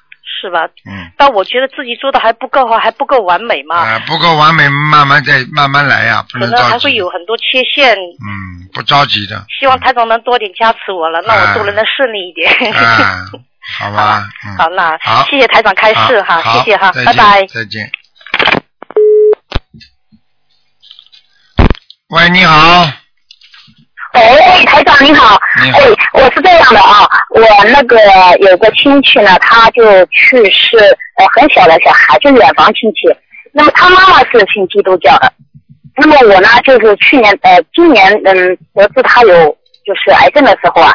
[0.43, 0.67] 是吧？
[0.85, 1.11] 嗯。
[1.17, 3.77] 但我觉得自己做的还不够好，还不够完美嘛。
[3.77, 6.27] 啊，不够完美，慢慢再慢慢来呀。
[6.33, 7.95] 可能还会有很多缺陷。
[7.95, 9.47] 嗯，不着急的。
[9.59, 12.53] 希望台长能多点加持我了，让我渡人能顺利一点。
[12.75, 13.25] 啊，
[13.79, 14.29] 好吧。
[14.59, 17.47] 好，那好，谢谢台长开示哈，谢谢哈，拜拜。
[17.47, 17.89] 再见。
[22.17, 22.87] 喂，你好。
[24.15, 25.39] 喂，台长你好。
[25.63, 25.79] 你好。
[25.79, 27.99] 哎，我是这样的啊，我那个
[28.41, 30.79] 有个亲戚呢，他就去世，
[31.19, 33.15] 呃，很小的小孩，就远房亲戚。
[33.53, 35.31] 那么他妈妈是信基督教的。
[35.99, 40.95] 那么我呢，就是去年呃，今年嗯，得知他有就是癌症的时候啊，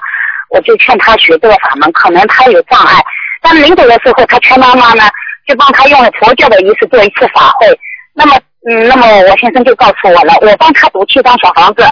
[0.50, 2.96] 我就劝他学这个法门，可能他有障碍。
[3.44, 5.04] 但临走的时候，他劝妈妈呢，
[5.48, 7.68] 就帮他用佛教的仪式做一次法会。
[8.16, 8.36] 那么。
[8.70, 11.84] 嗯，那么我先生就告诉我了，我帮他读七张小房子，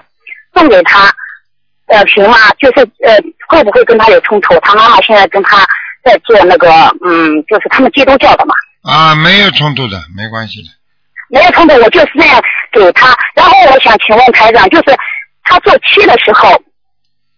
[0.54, 1.12] 送给他，
[1.88, 2.38] 呃，行吗？
[2.60, 4.54] 就是呃，会不会跟他有冲突？
[4.60, 5.66] 他妈妈现在跟他
[6.04, 6.70] 在做那个，
[7.04, 8.54] 嗯，就是他们基督教的嘛。
[8.84, 10.70] 啊，没有冲突的，没关系的。
[11.32, 12.40] 没有冲突，我就是这样
[12.72, 13.18] 给他。
[13.34, 14.96] 然后我想请问台长，就是
[15.46, 16.50] 他做七的时候，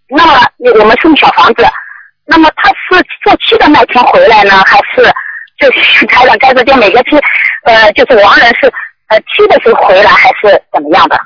[0.10, 0.46] 那么
[0.78, 1.66] 我们送小房子，
[2.26, 5.10] 那么他是做七的那天回来呢，还是
[5.58, 7.12] 就是 台长在这边每个七，
[7.64, 8.70] 呃，就是亡人是。
[9.12, 11.20] 呃，七的时候回来还是怎么样的？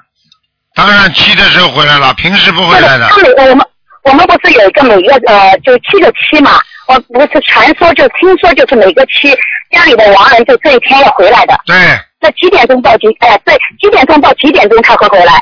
[0.74, 3.08] 当然七的时候回来了，平时不回来的。
[3.10, 3.66] 他每我们
[4.04, 6.60] 我们不是有一个每月呃，就七个七嘛？
[6.88, 9.30] 我不是传说，就听说就是每个七
[9.72, 11.56] 家里的亡人就这一天要回来的。
[11.68, 11.76] 对。
[12.20, 13.08] 那几点钟到几？
[13.20, 15.40] 哎，对，几点钟到几点钟他会回来？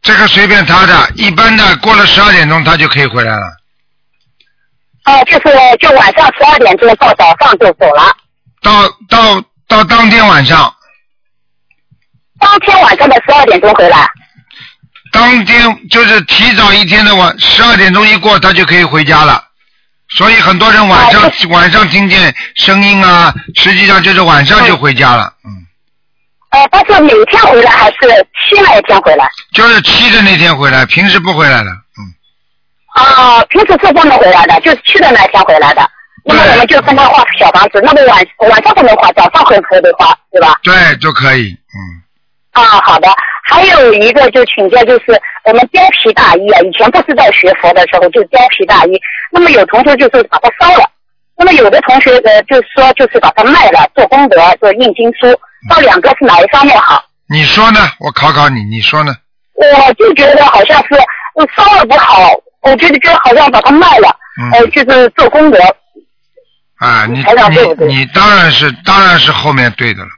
[0.00, 3.46] 这个随便他的，一般的过了十二点钟他就可以回来了。
[5.04, 8.16] 哦，就是就晚上十二点钟到早上就走了。
[8.62, 10.74] 到到到当天晚上。
[12.44, 14.06] 当天晚上的十二点钟回来。
[15.10, 19.42] 当天就是提早一天的晚十二点钟一过，他就可以回家了。
[20.16, 25.32] 所以很多人晚上晚上听见声音啊，实际上就是晚上就回家了。
[25.44, 25.50] 嗯。
[26.50, 29.26] 呃，他是每天回来还是七那一天回来？
[29.52, 31.70] 就是七的那天回来，平时不回来的。
[31.70, 32.00] 嗯。
[32.96, 35.88] 啊，平时是不能回来的，就是七的那天回来的。
[36.26, 40.58] 那么我们就跟他画小房子，那么晚晚上不能画，早上可可以画，对吧？
[40.62, 42.03] 对，就可以，嗯。
[42.54, 43.08] 啊，好的，
[43.44, 48.98] 还有一个就请教，就是我们貂皮大衣啊，以前不是在学佛的时候就貂皮大衣，
[49.30, 50.88] 那么有同学就是把它烧了，
[51.36, 55.38] 那么有的同学呃就是说就是把它卖了做功德做印经书，
[55.68, 57.04] 到两个是哪一方面好？
[57.28, 57.80] 你说呢？
[57.98, 59.12] 我考考你，你说呢？
[59.54, 60.94] 我就觉得好像是
[61.56, 62.30] 烧了不好，
[62.62, 64.16] 我就觉得就好像把它卖了，
[64.52, 65.58] 呃就是做功德。
[66.78, 70.08] 啊，你你你当然是当然是后面对的了。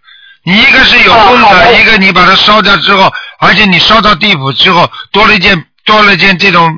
[0.47, 6.73] 你一个是有功德，一个你把它烧掉之后，而且你烧到地府之后，多了一件多了一件这种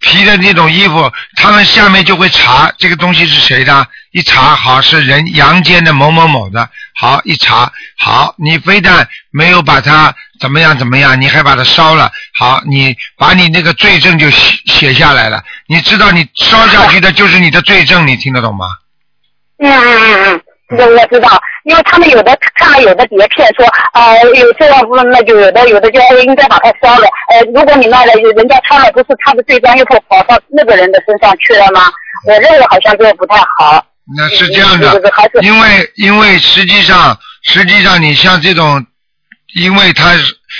[0.00, 18.66] 皮的那种衣服，他们下面就会查这个东西是谁的，一查好是人阳间的某某某的，好一查好，你非但没有把它怎么样怎么样，你还把它烧了，好，你把你那个罪证就写写下来了，你知道你烧下去的就是你的罪证，你听得懂吗？
[19.64, 20.42] 嗯嗯嗯嗯。
[20.76, 21.28] 我我知道，
[21.64, 27.06] 因为他们有的看了有的碟片说，呃，有这样子，那就有的有的就应该把它烧了。
[27.30, 31.90] 呃，如果你卖了，人家穿了不是他的这张衣服跑到那个人的身上去了吗？
[32.26, 33.84] 我认为好像这个不太好。
[34.16, 35.00] 那是这样的，
[35.40, 38.86] 因为因为实际上实际上你像这种，
[39.54, 40.12] 因为他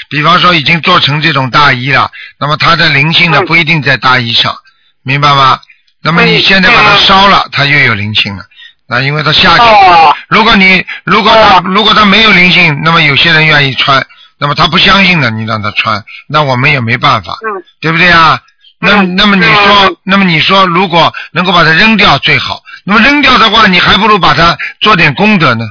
[0.08, 4.56] 比方说已经做成这种大衣了，那么它的灵性呢不一定在大衣上，
[5.02, 5.60] 明白吗？
[6.02, 8.44] 那么你现在把它烧了，它又有灵性了。
[8.88, 9.62] 啊，因为它下去。
[9.62, 14.04] 哦如果你如果他如果他没有灵性，那么有些人愿意穿，
[14.38, 18.40] 那么他不相信的，你让他穿，那我们也没办法，嗯对不对啊？
[18.80, 22.62] 那嗯那么你说，那么你说，如果能够把它扔掉最好。
[22.84, 25.64] 那么扔掉的话，你还不如把它做点功德呢，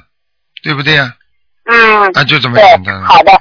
[0.63, 1.11] 对不对呀、
[1.69, 2.23] 嗯，啊？
[2.23, 3.05] 就这么简单了。
[3.07, 3.31] 好的。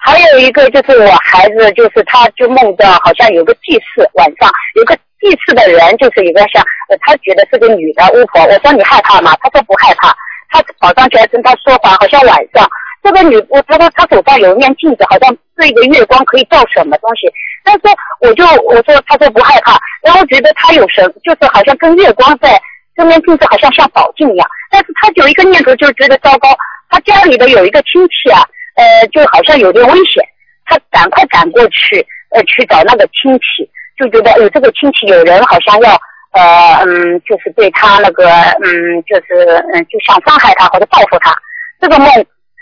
[0.00, 8.42] 还有一个就是我孩子，就是他就梦到好像有个祭祀，晚上有个祭祀的人，就是一个像，呃，他觉得是个女的巫婆。
[8.46, 9.34] 我说你害怕吗？
[9.42, 10.14] 他说不害怕。
[10.48, 12.64] 他跑上去还跟他说话，好像晚上
[13.02, 17.26] 这个女，我他说他手上有一面镜子，好像这个月光可以照什么东西。
[17.64, 17.80] 但是
[18.20, 22.60] 我就我说他说不害怕，然后觉得他有神，就是好像跟月光在
[22.94, 24.48] 这面镜子好像像宝镜一样。
[24.70, 26.48] 但是他有一个念头，就觉得糟糕，
[26.88, 28.40] 他家里的有一个亲戚啊，
[28.76, 30.24] 呃，就好像有点危险，
[30.64, 35.90] 他赶快赶过去，呃，去找那个亲戚，就觉得呃，这个亲戚有人好像要，
[36.32, 38.28] 呃，嗯，就是对他那个，
[38.62, 41.34] 嗯，就是嗯，就想伤害他或者报复他。
[41.80, 42.08] 这个梦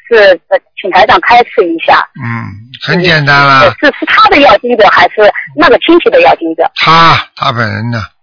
[0.09, 2.47] 是呃，请台长开示一下，嗯，
[2.83, 6.71] 很简单呃了，是是他的要经者还是那个亲戚的要经者？
[6.77, 8.14] 他他本人呢，他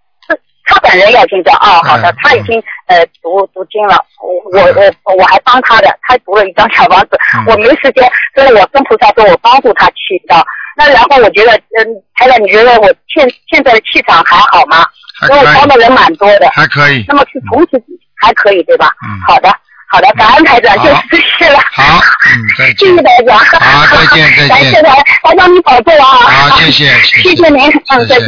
[0.92, 4.68] 本人要经者啊，好的嗯，他已经呃读读经了，我我
[5.06, 10.36] 我我还帮他的，他读了一张小房子，嗯我没时间，所以我跟菩萨说我帮助他去的。
[10.78, 14.86] 那然后我觉得，嗯，台长，你觉得我现现在的气场还好吗？
[15.20, 17.82] 还因为我帮的，人蛮多的，还可以，那么是同时
[18.22, 18.92] 还可以对吧？
[19.04, 19.50] 嗯好的，
[19.88, 21.60] 好的，感恩台长，就好是这些了。
[21.72, 23.38] 好，嗯，再谢见谢谢，台长。
[23.38, 26.06] 好再见再见感谢台，台长你保重啊。
[26.06, 28.28] 好，谢谢，谢谢谢您，嗯，再见。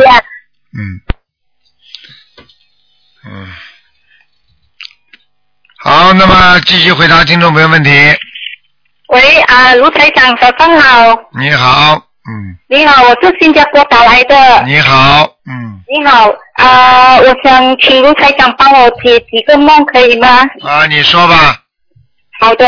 [0.75, 0.99] 嗯，
[3.25, 3.47] 嗯，
[5.79, 7.89] 好，那么继续回答听众朋友问题。
[9.07, 11.17] 喂啊，卢台长，早上好。
[11.39, 14.63] 你好，嗯，你好，我是新加坡打来的。
[14.65, 20.27] 你好，嗯，你好啊，我想请卢台长帮我解几个梦，可以吗？
[20.61, 21.61] 啊，你说吧，
[22.41, 22.67] 好的，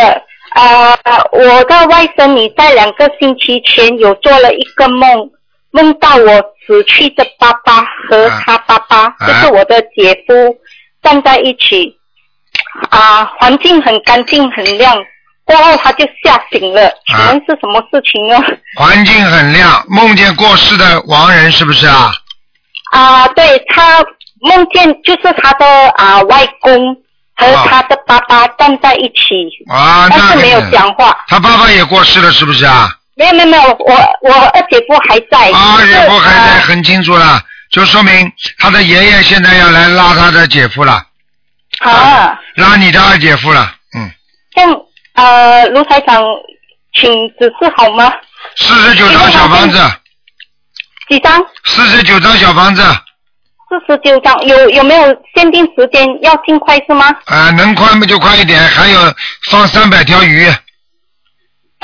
[0.52, 0.98] 啊，
[1.34, 5.30] 我的外甥女在两个星期前有做了一个梦，
[5.76, 10.34] 梦到我死去的爸爸和他爸爸，啊就是我的姐夫
[11.04, 11.94] 站在一起，
[12.90, 14.96] 啊，环境很干净很亮。
[15.44, 18.42] 过后他就吓醒了，请问是什么事情呢？
[18.80, 22.10] 环境很亮，梦见过世的亡人是不是啊？
[22.92, 24.02] 啊，对他
[24.40, 26.96] 梦见就是他的啊外公
[27.36, 31.16] 和他的爸爸站在一起，啊，但是没有讲话。
[31.28, 32.90] 他爸爸也过世了，是不是啊？
[33.16, 35.50] 没有没有没有，我我二姐夫还在。
[35.52, 41.02] 啊，就是姐夫还在，啊很清楚了，就说明他的爷爷现在要来拉他的姐夫了，
[41.80, 44.12] 啊，拉你的二姐夫了，嗯，
[44.56, 44.70] 像
[45.14, 46.22] 呃卢台长，
[46.94, 48.12] 请指示好吗？
[48.58, 49.80] 四十九张小房子，
[51.10, 51.42] 几张？
[51.64, 52.82] 四十九张小房子，
[53.70, 55.04] 四十九张，有有没有
[55.36, 56.06] 限定时间？
[56.22, 57.08] 要尽快是吗？
[57.26, 59.00] 啊，能快嘛就快一点，还有
[59.50, 60.48] 放三百条鱼，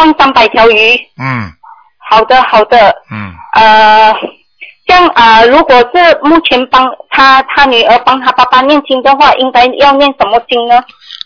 [0.01, 0.95] 放三百条鱼。
[1.17, 1.53] 嗯。
[2.09, 4.13] 好的好的，嗯，呃，
[4.85, 10.83] 像啊、呃如果是目前帮他他女儿帮他爸爸念经的话，应该要念什么经呢？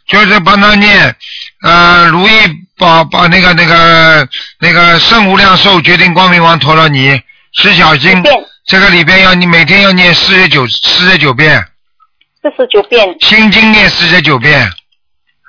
[0.07, 1.15] 就是帮他念，
[1.63, 2.31] 呃，如意
[2.77, 4.27] 宝宝那个那个
[4.59, 7.19] 那个圣无量寿决定光明王陀罗尼
[7.53, 8.21] 十小经，
[8.67, 11.65] 这个里边要你每天要念四十九四十九遍，
[12.43, 13.17] 四十九遍。
[13.21, 14.69] 心经念四十九遍，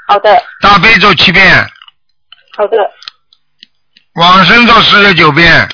[0.09, 0.43] 好的。
[0.63, 1.47] 大悲咒七遍，
[2.57, 2.79] 好的
[4.17, 5.69] 往生咒四十九遍，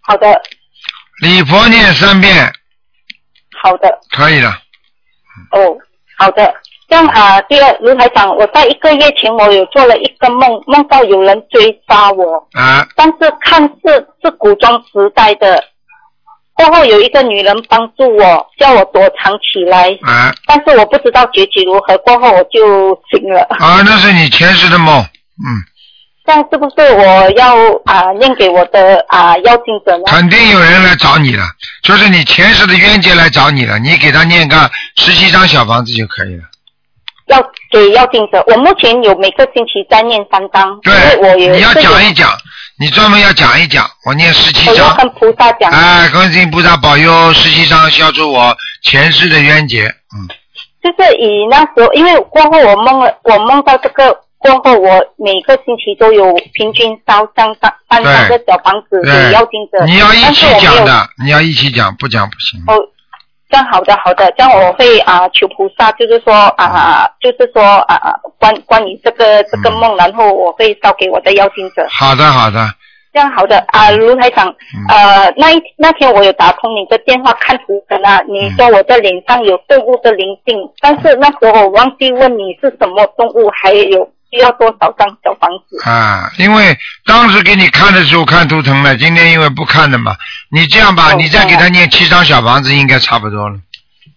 [0.00, 0.26] 好的
[1.22, 2.52] 礼佛念三遍，
[3.62, 4.50] 好的可以了。
[5.52, 5.76] 哦，
[6.18, 6.54] 好的。
[6.88, 15.62] 这样啊、第二卢台长，我在一个月前我有做了一个梦，梦到有人追杀我，啊但是看似是古装时代的。
[16.54, 21.96] 过后有一个女人帮助我，叫我躲藏起来，啊但是我不知道结局如何。
[21.98, 23.42] 过后我就醒了。
[23.50, 25.46] 啊，那是你前世的梦，嗯，
[26.28, 30.04] 这样是不是我要啊、念给我的啊、邀请者呢？
[30.08, 31.42] 肯定有人来找你了，
[31.82, 36.42] 就是你前世的冤结来找你了，你给他念个十七张小房子就可以了。
[37.28, 42.28] 要给邀请者，我目前有每个星期在念三张，因为我有你要讲一讲，
[42.78, 44.84] 你专门要讲一讲，我念十七张。
[44.84, 45.72] 我要跟菩萨讲。
[45.72, 49.84] 哎，观世音菩萨保佑十七张消除我前世的冤结。
[49.86, 50.28] 嗯，
[50.82, 62.60] 就是以那时候，因为过后我梦了，我梦到这个过后，我每个星期都有平均烧三三三三个小房子给对邀请者，你要一起讲的，你要一起讲，不讲不行。
[62.68, 62.78] 哦，
[63.50, 71.84] 这样好的好的，这样我会啊、求菩萨，就是说啊、就是说啊、关关于这个这个梦，然后我会烧给我的妖精者。
[71.90, 72.64] 好的好的，
[73.12, 74.46] 这这样好的啊，卢台长，
[74.88, 85.88] 呃，那一那天我有打通你的电话看图腾啊，你说我的脸上有动物的灵性，但是那时候我忘记问你是什么动物，还有需要多少张小房子？
[85.88, 86.76] 啊，因为
[87.06, 90.14] 当时给你看的时候看图腾了，今天因为不看了嘛，
[90.50, 93.56] 你这样吧，你再给他念七张小房子，应该差不多了。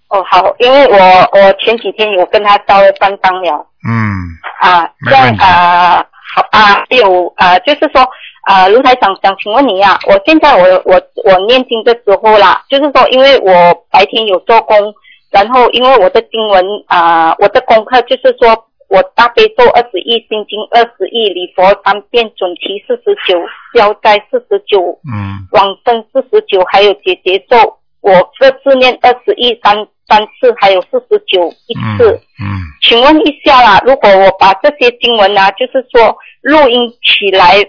[0.10, 0.98] 哦，好，因为我
[1.32, 4.28] 我前几天有跟他烧了三张了嗯，
[4.60, 6.06] 啊，这样啊，
[6.36, 8.06] 好啊，还有啊，就是说
[8.44, 14.94] 啊，卢台长想请问你呀、我现在我我我念经的时候啦，就是说因为我白天有做工，
[15.32, 23.40] 然后因为我的经文啊，我的功课就是说我大悲咒二十一，心经二十一，礼佛三遍，准提四十九，
[23.74, 27.56] 消灾四十九，嗯，往生四十九，还有解结咒，
[28.02, 32.20] 我各自念二十一三三次，还有四十九一次。
[32.44, 37.64] 嗯，请问一下啦，如果我把这些经文啊，就是说录音起来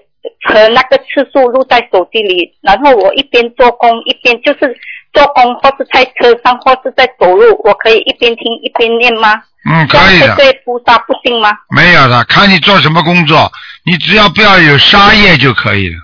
[0.45, 4.77] 和那个次数录在手机里，然后我一边做工一边就是
[5.13, 9.35] 做工，或是在车上，或是在走路，我可以一边听一边念吗？
[9.65, 11.51] 嗯，可以的对菩萨不信吗？
[11.75, 13.51] 没有的，看你做什么工作，
[13.87, 15.97] 你只要不要有杀业就可以了。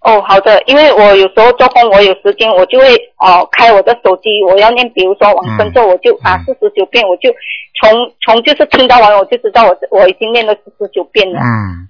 [0.00, 7.30] 哦，好的，因为我有时候做工，我有时间，我就会哦开我的手机，我要念，比如说往生咒，我就啊四十九遍，我就
[7.78, 11.86] 从从就是听到完，我就知道我我已经念了四十九遍了，嗯，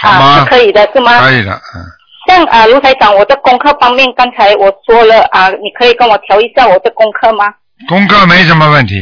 [0.00, 0.38] 好啊吗？
[0.44, 1.20] 是可以的，是吗？
[1.20, 1.84] 可以的，嗯，
[2.28, 7.52] 像啊卢台长，我的功课方面，刚才我说了啊，你可以跟我调一下我的功课吗？
[7.88, 8.94] 功课没什么问题，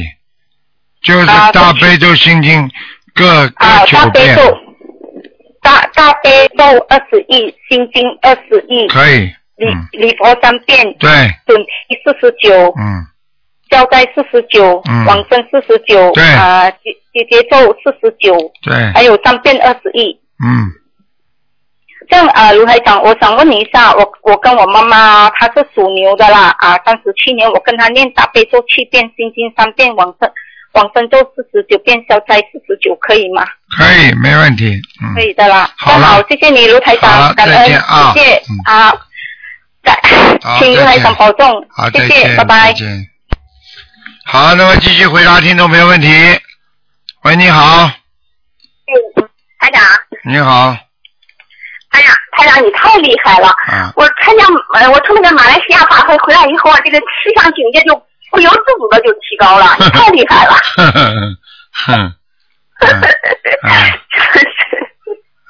[1.03, 2.71] 就是啊大悲咒心经
[3.15, 3.27] 各
[3.57, 4.59] 啊各九遍，大悲咒，
[5.63, 11.11] 大大悲咒二十亿，心经二十亿，可以，礼礼佛三遍，对，
[11.47, 13.05] 准提四十九，嗯，
[13.69, 15.05] 交代四十九，嗯。
[15.07, 16.25] 往生四十九，对。
[16.25, 16.79] 啊解
[17.13, 20.19] 解结咒四十九，对，还有三遍二十亿。
[20.45, 20.71] 嗯，
[22.11, 30.31] 这样啊，卢台长，我想问你一下，我我跟我妈妈她是属牛的啦啊，三十七年，我跟她念大悲咒七遍，心经三遍，往生
[30.73, 33.45] 往生咒四十九遍，消灾四十九，可以吗？
[33.77, 35.71] 可以，没问题，嗯可，以的啦。
[35.77, 38.93] 好好，谢谢你，卢台长，感再恩，见啊谢谢啊，
[39.83, 39.97] 感
[40.43, 42.73] 好请卢台再见长保重好，，谢再见，，谢拜拜再。
[42.73, 43.07] 见。
[44.25, 46.09] 好，那么继续回答听众朋友问题。
[47.25, 47.93] 喂，你好，哎
[49.59, 49.83] 台长，
[50.25, 50.77] 你好，
[51.91, 53.49] 哎呀，台长你太厉害了！
[53.49, 57.95] 啊，我参加呃，我从那个马来西亚法会回来以后啊，这个思想境界就
[58.31, 60.55] 不由自主的就提高了， 你太厉害了！
[60.77, 61.37] 嗯
[61.91, 62.15] 嗯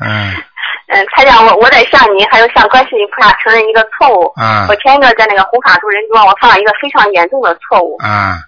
[0.01, 4.33] 嗯， 台长，我我得向您还有向观世音菩萨承认一个错误。
[4.37, 8.39] 啊我前一段在那个红法度人中，我犯了一个非常严重的错误，啊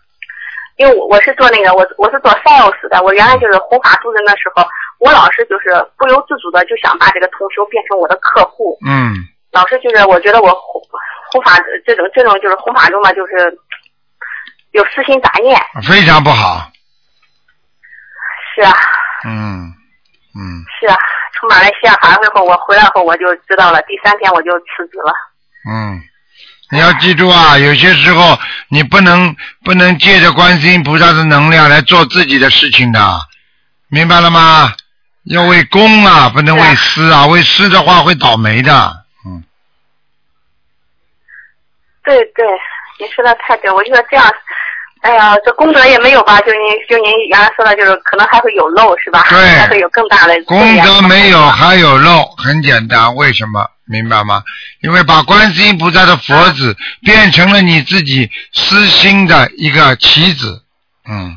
[0.76, 4.62] 因为我我是做那个我我是做 sales 的，我原来就是红法度人的时候，
[5.00, 9.12] 我老是就是不由自主的就想把这个同修变成我的客户，嗯
[9.50, 10.80] 老是就是我觉得我弘
[11.32, 13.58] 弘法这种这种就是弘法中嘛，就是
[14.72, 15.60] 有私心杂念。
[15.82, 16.70] 非常不好，
[18.54, 18.72] 是啊，
[19.26, 19.72] 嗯
[20.36, 20.40] 嗯
[20.78, 20.96] 是啊，
[21.34, 25.12] 从马来西亚法会后，我回来后我就知道了，第三天我就辞职了。
[25.68, 26.00] 嗯，
[26.70, 28.38] 你要记住啊，有些时候
[28.68, 29.34] 你不能
[29.64, 33.00] 不能借着观世音菩萨的能量来做自己的事情的，
[33.88, 34.72] 明白了吗？
[35.24, 39.04] 要为公啊，不能为私啊，为私的话会倒霉的。
[39.26, 39.44] 嗯，
[42.04, 42.46] 对对，
[42.98, 44.24] 您说的太对，我觉得这样，
[45.02, 46.40] 哎呀，这功德也没有吧？
[46.40, 49.22] 就您就您原来说的，就是可能还会有漏，是吧？
[49.28, 53.70] 对还会有更大的功德没有还有漏，很简单，为什么？
[53.84, 54.44] 明白吗？
[54.82, 60.62] 因为把观世音菩萨的佛子变成了你自己私心的一个棋子，
[61.08, 61.36] 嗯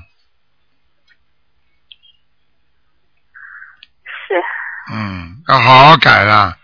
[4.27, 4.35] 是，
[4.91, 6.57] 嗯，要好好改了。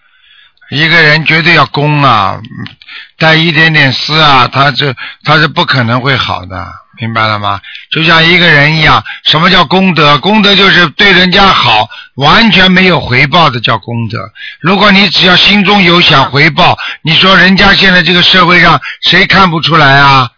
[0.69, 2.75] 一个人绝对要公啊，嗯
[3.17, 7.59] 带一点点私啊，他这他是不可能会好的，明白了吗？
[7.89, 10.17] 就像一个人一样，什么叫功德？
[10.19, 14.31] 功德就是对人家好，完全没有回报的叫功德。
[14.59, 20.29] 如果你只要心中有想回报，你说人家现在这个社会上谁看不出来啊？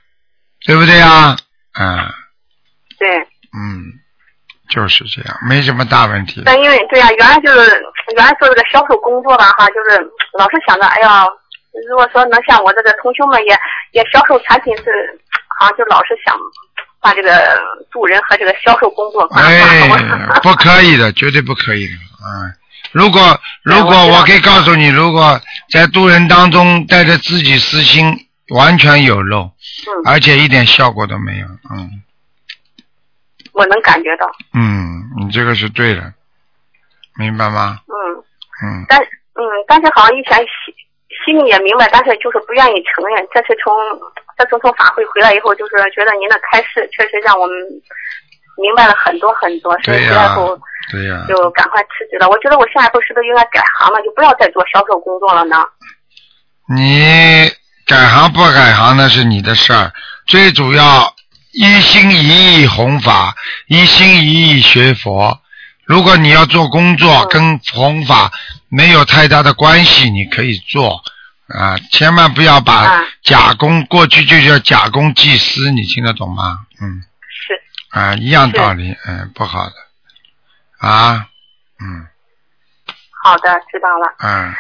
[0.66, 1.36] 对不对啊？
[1.78, 1.98] 嗯
[2.98, 3.10] 对。
[3.54, 3.84] 嗯，
[4.72, 6.42] 就是这样，没什么大问题。
[6.46, 7.84] 但因为对呀、原来就是
[8.16, 10.00] 原来做这个销售工作吧，哈，就是
[10.40, 11.26] 老是想着，哎呀，
[11.90, 13.60] 如果说能像我这个同学们也
[13.92, 14.84] 也销售产品是，
[15.60, 16.36] 好像就老是想
[17.02, 17.32] 把这个
[17.92, 19.88] 助人和这个销售工作挂哎，
[20.42, 21.94] 不可以的，绝对不可以的。
[22.24, 22.54] 嗯，
[22.92, 31.48] 如果如果我可以告诉你，如果在渡人当中带着自己私心，完全有漏，嗯，而且一点效果都没有。
[31.76, 32.02] 嗯
[33.54, 36.14] 我能感觉到，嗯，你这个是对的，
[37.18, 37.80] 明白吗？
[37.88, 38.24] 嗯。
[38.64, 40.46] 嗯但嗯，但是好像以前心
[41.26, 43.28] 心里也明白，但是就是不愿意承认。
[43.34, 43.74] 这次从
[44.38, 47.56] 这次从法会回来以后，就是觉得您的开示确实让我们
[48.62, 50.56] 明白了很多很多，所以回来后
[50.92, 52.30] 对呀、就赶快辞职了。
[52.30, 55.58] 我觉得我下一步是不是应该改行了，就不要再做销售工作了呢？
[56.70, 57.50] 你
[57.88, 59.92] 改行不改行那是你的事儿，
[60.28, 61.12] 最主要
[61.54, 63.36] 一心一意弘法，
[63.68, 65.42] 一心一意学佛。
[65.86, 68.32] 如果你要做工作，跟弘法
[68.70, 71.02] 没有太大的关系，你可以做
[71.50, 76.60] 啊，千万不要把假公，过去就叫假公济私，你听得懂吗？
[76.82, 77.04] 嗯。
[77.28, 78.00] 是。
[78.00, 79.74] 啊，一样道理，嗯，不好的，
[80.88, 81.28] 啊，
[81.82, 82.08] 嗯
[83.24, 84.16] 好的，知道了。
[84.24, 84.54] 嗯。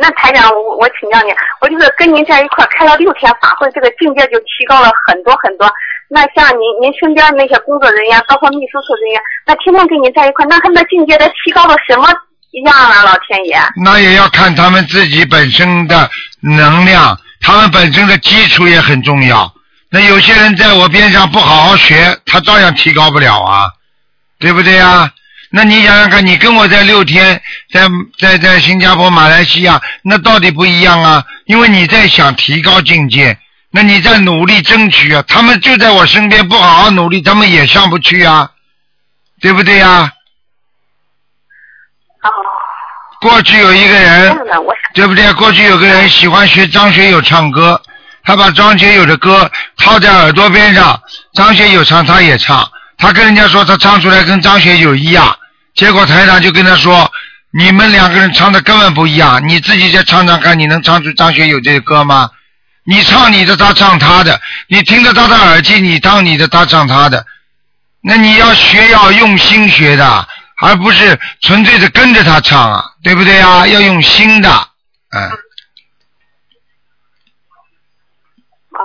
[0.00, 5.72] 那台长，我我请教您，我就是跟您在一块开了六天法会，这个境界就提高了很多很多。
[6.10, 12.08] 那像您您身边那些工作人员，包括秘书处人员，那天天跟您在一块，那他们的境界都提高到什么
[12.64, 13.04] 样啊？
[13.04, 13.60] 老天爷！
[13.84, 19.52] 那也要看他们自己本身的能量，他们本身的基础也很重要。
[19.90, 23.66] 那有些人在我边上不好好学，他照样提高不了啊，
[24.38, 25.12] 对不对呀？
[25.50, 27.40] 那你想想看，你跟我在六天，
[27.72, 27.88] 在
[28.18, 31.24] 在在新加坡、马来西亚，那到底不一样啊？
[31.46, 33.38] 因为你在想提高境界，
[33.70, 35.22] 那你在努力争取啊。
[35.28, 38.50] 他们就在我身边，不好好努力，他们也上不去啊，
[39.40, 40.12] 对不对呀？
[43.20, 44.38] 过去有一个人，
[44.94, 45.32] 对不对？
[45.32, 47.80] 过去有个人喜欢学张学友唱歌，
[48.22, 51.00] 他把张学友的歌套在耳朵边上，
[51.34, 55.36] 张学友唱他也唱，他跟人家说他唱出来跟张学友一样，
[55.74, 57.10] 结果台长就跟他说，
[57.50, 62.30] 你们两个人唱的根本不一样，你自己再唱唱看，你能唱出张学友这个歌吗？
[62.88, 67.26] 你唱你的，他唱他的，你听着他的耳机，你当你的，他唱他的，
[68.00, 70.26] 那你要学要用心学的，
[70.62, 73.66] 而不是纯粹的跟着他唱啊，对不对啊？
[73.66, 74.48] 要用心的，
[75.10, 75.30] 嗯，
[78.70, 78.80] 哦，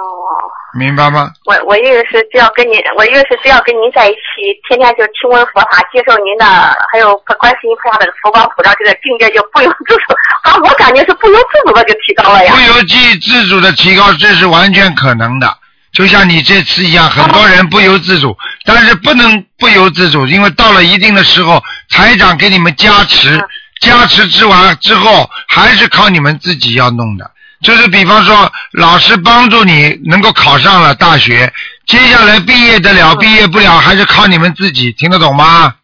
[0.74, 1.32] 明白吗？
[1.46, 6.46] 我我意思是只要跟您，我意思是只要跟您在一起，天天就听闻佛法，接受您的，
[6.92, 10.14] 还有观世音菩萨的佛光普照，这个境界就不由 自主，
[10.44, 12.54] 啊，我感觉是不由自主的就提高了呀。
[12.56, 15.48] 不由自自主的提高，这是完全可能的。
[15.94, 21.62] 就像你这次一样，很多人不由自主，但是不能不由自主，因为到了一定的时候，
[21.92, 23.40] 台长给你们加持，
[23.80, 27.30] 加持之完之后，还是靠你们自己要弄的。
[27.64, 31.52] 就是比方说，老师帮助你能够考上了大学，
[31.88, 35.76] 接下来毕业得了，毕业不了，还是靠你们自己，听得懂吗？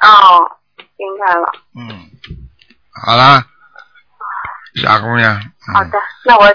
[0.00, 0.40] 哦，
[0.96, 1.52] 明白了。
[1.76, 2.10] 嗯，
[3.04, 3.44] 好啦，
[4.76, 5.34] 傻姑娘，
[5.74, 6.54] 好的，那我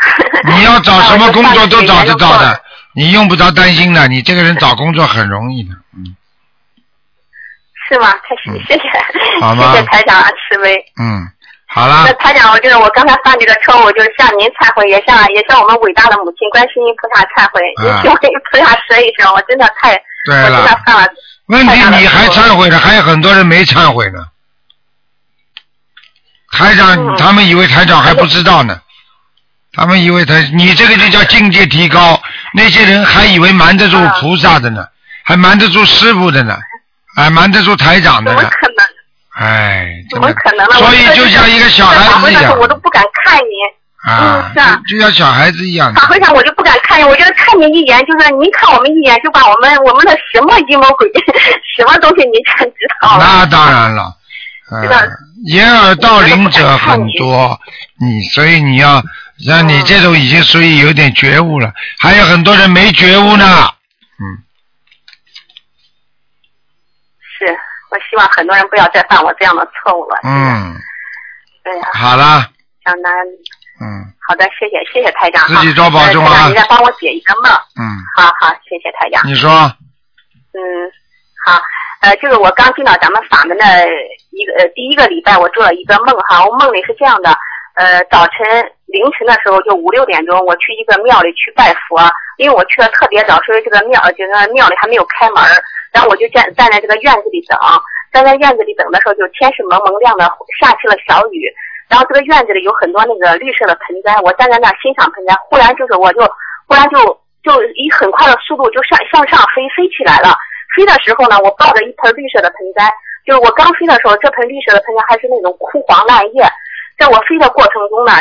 [0.46, 2.62] 你要找什么工作都找得到的，
[2.94, 4.06] 你用不着担心的。
[4.08, 6.16] 你这个人找工作很容易的，嗯
[7.88, 8.12] 是吗？
[8.12, 10.74] 太谢谢谢，好吗谢谢台长慈悲。
[10.98, 11.28] 嗯，
[11.74, 17.60] 好了那，台长，我就是我刚才犯这个错误，就是向您忏悔，也向也向我们伟大的母亲观世音菩萨忏悔。
[18.08, 19.92] 我给菩萨说一声，我真的太，
[20.24, 21.08] 对我真的了，犯了。
[21.46, 24.24] 问题你还忏悔呢，还有很多人没忏悔呢。
[26.52, 28.80] 台长，他们以为台长还不知道呢，
[29.72, 32.22] 他们以为他，你这个就叫境界提高，
[32.52, 34.86] 那些人还以为瞒得住菩萨的呢，
[35.24, 36.56] 还瞒得住师傅的呢，
[37.16, 38.48] 还瞒得住台长的呢。
[39.36, 40.76] 哎，怎么可能呢？
[40.76, 43.52] 所以就像一个小孩子一样我都不敢看你。
[44.04, 46.06] 啊，嗯是啊就就像小孩子一样的法。
[46.08, 51.20] 会上我就不敢看您，我觉得看你一眼，就是您看我们一眼，就把我们我们的什么阴谋诡计，
[51.76, 53.24] 什么东西您全知道了。
[53.24, 54.14] 那当然了，
[54.82, 55.08] 知道呃，
[55.46, 57.58] 掩耳盗铃者很多，
[57.98, 59.02] 你所以你要
[59.38, 63.46] 像你这种已经属于有点觉悟了，还有很多人没觉悟呢。
[64.18, 64.43] 是，
[67.94, 70.18] 我希望很多人不要再犯我这样的错误了。
[70.24, 70.74] 嗯，
[71.62, 72.50] 对呀，好了，
[72.84, 73.12] 江南。
[73.80, 73.86] 嗯
[74.26, 75.46] 好的，谢谢谢谢台长。
[75.46, 77.52] 自己多保重啊你再帮我解一个梦。
[77.78, 77.82] 嗯，
[78.16, 79.22] 好好，谢谢台长。
[79.26, 79.50] 你说
[80.54, 80.58] 嗯，
[81.44, 81.60] 好，
[82.00, 83.64] 呃，就是我刚进到咱们法门的
[84.30, 87.36] 一个呃第一个礼拜，我做了一个梦哈，我梦里是这样的，
[87.74, 88.46] 呃，早晨
[88.86, 92.00] 凌晨的时候就五六点钟，我去一个庙里去拜佛，
[92.38, 95.44] 因为我去的特别早，所以这个庙这个庙里还没有开门，
[95.94, 97.56] 然后我就站站在这个院子里等，
[98.12, 100.26] 站在院子里等的时候，就天是蒙蒙亮的，
[100.58, 101.46] 下起了小雨。
[101.88, 106.20] 然后这个院子里有很多那个绿色的盆栽，我站在那欣赏盆栽，忽然就是我就
[106.66, 106.98] 忽然就
[107.44, 110.34] 就以很快的速度就向向上飞飞起来了。
[110.74, 112.90] 飞的时候呢，我抱着一盆绿色的盆栽，
[113.24, 116.42] 就是我刚飞的时候，这盆绿色的盆栽还是那种枯黄烂叶。
[116.98, 118.12] 在我飞的过程中呢，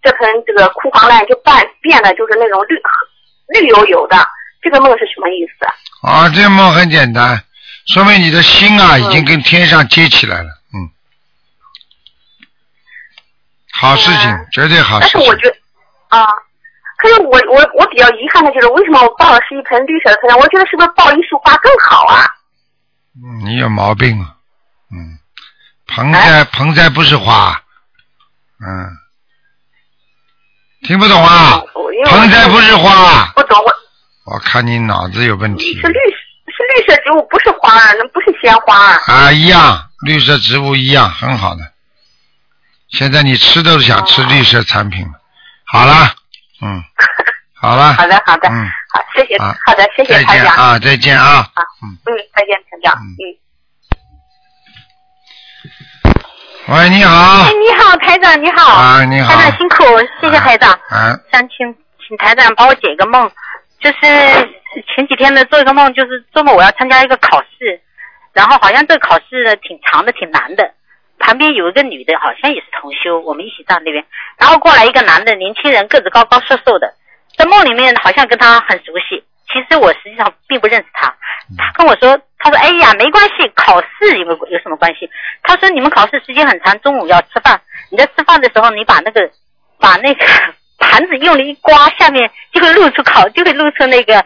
[0.00, 1.52] 这盆这个枯黄烂就变
[1.82, 2.80] 变得就是那种绿
[3.60, 4.16] 绿油油的。
[4.62, 5.66] 这个梦是什么意思？
[6.06, 7.42] 啊，啊这个梦很简单，
[7.86, 10.48] 说明你的心啊已经跟天上接起来了。
[10.74, 10.90] 嗯，
[13.72, 15.18] 好事情，绝对好事情。
[15.18, 15.56] 但是我觉得
[16.08, 16.26] 啊，
[16.98, 20.36] 可是我我我比较遗憾的就是，为什么我抱的是一盆绿色的盆栽？
[20.36, 22.24] 我觉得是不是抱一束花更好啊？
[23.22, 24.36] 嗯你有毛病啊！
[24.92, 25.18] 嗯，
[25.88, 27.60] 盆栽盆栽不是花，
[28.60, 28.88] 嗯，
[30.82, 31.60] 听不懂啊？
[32.06, 33.72] 盆栽不是花，不懂我
[34.32, 35.98] 我看你脑子有问题是绿
[36.46, 39.00] 是绿色植物，不是花啊，那不是鲜花啊。
[39.06, 41.62] 啊，一样，绿色植物一样，很好的。
[42.90, 45.12] 现在你吃都想吃绿色产品了。
[45.64, 46.14] 好了，
[46.62, 46.80] 嗯，
[47.60, 50.46] 好了，好的好的，嗯，好，谢谢，啊好的，谢谢再台长。
[50.46, 51.50] 见啊，再见啊。
[51.54, 51.98] 啊，嗯，
[52.34, 53.10] 再见，台长，嗯。
[56.68, 58.74] 喂，你好哎，，你好，台长，你好。
[58.74, 59.84] 啊你好台长辛苦，
[60.20, 60.70] 谢谢台长。
[60.88, 61.74] 啊，想请
[62.06, 63.28] 请台长帮我解一个梦，
[63.80, 63.98] 就是
[64.94, 67.80] 前几天呢做一个梦，就是做梦我要参加一个考试，
[68.32, 70.74] 然后好像这个考试呢挺长的，挺难的。
[71.18, 74.02] 旁边有一个女的，好像也是同修，我们一起站那边，
[74.38, 76.94] 然后过来一个男的，年轻人，个子高高瘦瘦的，
[77.36, 81.14] 在梦里面好像跟他很熟悉，其实我实际上并不认识他。
[81.58, 85.10] 他跟我说，他说，哎呀，没关系，考试有没有有什么关系？
[85.42, 87.60] 他说你们考试时间很长，中午要吃饭，
[87.90, 89.30] 你在吃饭的时候，你把那个
[89.78, 90.24] 把那个
[90.80, 94.24] 盘子用力一刮，下面就会露出考，就会露出那个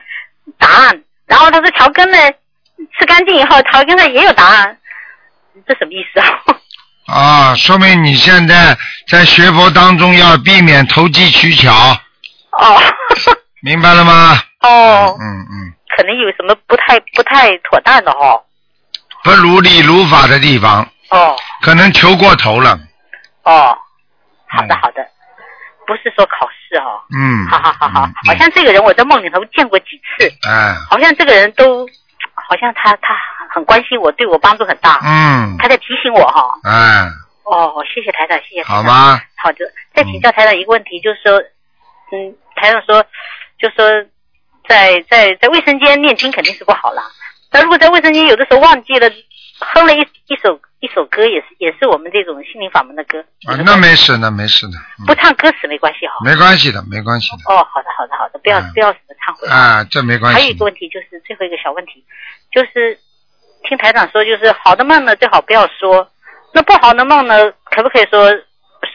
[0.59, 1.03] 答案。
[1.27, 2.17] 然后他说调羹呢，
[2.99, 4.79] 吃干净以后，调羹上也有答案，
[5.67, 6.41] 这什么意思啊？
[7.53, 8.77] 啊，说明你现在
[9.09, 11.71] 在学佛当中要避免投机取巧，
[12.53, 12.81] 哦
[13.61, 14.39] 明白了吗？
[14.61, 18.43] 哦，嗯嗯，可能有什么不太不太妥当的哦。
[19.23, 22.79] 不如理如法的地方，哦可能求过头了。
[23.43, 23.77] 哦，
[24.49, 25.07] 好的好的，
[25.87, 27.01] 不是说考试哦。
[27.15, 31.87] 嗯，好好好好，好像这个人我在梦里头见过几次，嗯，好像这个人都，
[32.35, 33.17] 好像他他
[33.51, 35.01] 很关心我，对我帮助很大。
[35.05, 36.43] 嗯，他在提醒我哈。
[36.65, 37.09] 嗯，
[37.45, 38.77] 哦，谢谢台长，谢谢台长。
[38.77, 39.21] 好吗？
[39.37, 39.59] 好的，
[39.95, 41.39] 再请教台长一个问题，就是说，
[42.13, 43.05] 嗯，台长说，
[43.59, 43.87] 就说
[44.69, 47.03] 在在在卫生间念经肯定是不好啦。
[47.53, 49.09] 那如果在卫生间有的时候忘记了，
[49.61, 56.15] 哼了一一首一首歌，也是也是我们这种心灵法门的歌，啊，那没事，那没事的，不唱歌词没关系哈。
[56.25, 57.43] 没关系的，没关系的。
[57.47, 59.49] 哦，好的好的好的，不要、不要什么忏悔。
[59.49, 62.05] 啊，这没关系还有一个问题就是最后一个小问题，
[62.53, 62.99] 就是
[63.69, 66.11] 听台长说，就是好的梦呢最好不要说，
[66.53, 68.31] 那不好的梦呢，可不可以说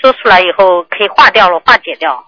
[0.02, 2.24] 说出来以后可以化掉了，化解掉？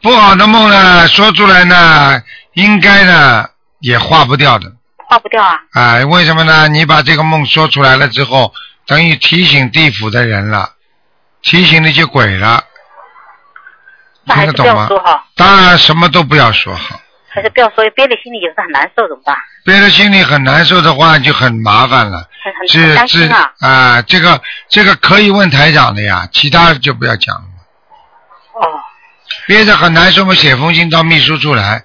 [0.00, 2.22] 不好的梦呢，说出来呢，
[2.54, 3.44] 应该呢
[3.80, 4.72] 也化不掉的。
[5.08, 5.58] 化不掉啊？
[5.72, 6.68] 哎，为什么呢？
[6.68, 8.52] 你把这个梦说出来了之后，
[8.86, 10.72] 等于提醒地府的人了，
[11.42, 12.62] 提醒那些鬼了，
[14.26, 14.88] 听得懂吗
[15.34, 19.34] 当然什么都不要说好，还是不要说，憋在心里也是很难受，怎么办？
[19.64, 22.28] 憋在心里很难受的话就很麻烦了。
[22.42, 23.52] 很很啊。
[23.60, 27.44] 啊，这个这个可以问台长的呀，其他就不要讲了。
[28.54, 28.80] 哦。
[29.46, 31.82] 憋着很难受嘛，写封信到秘书处来，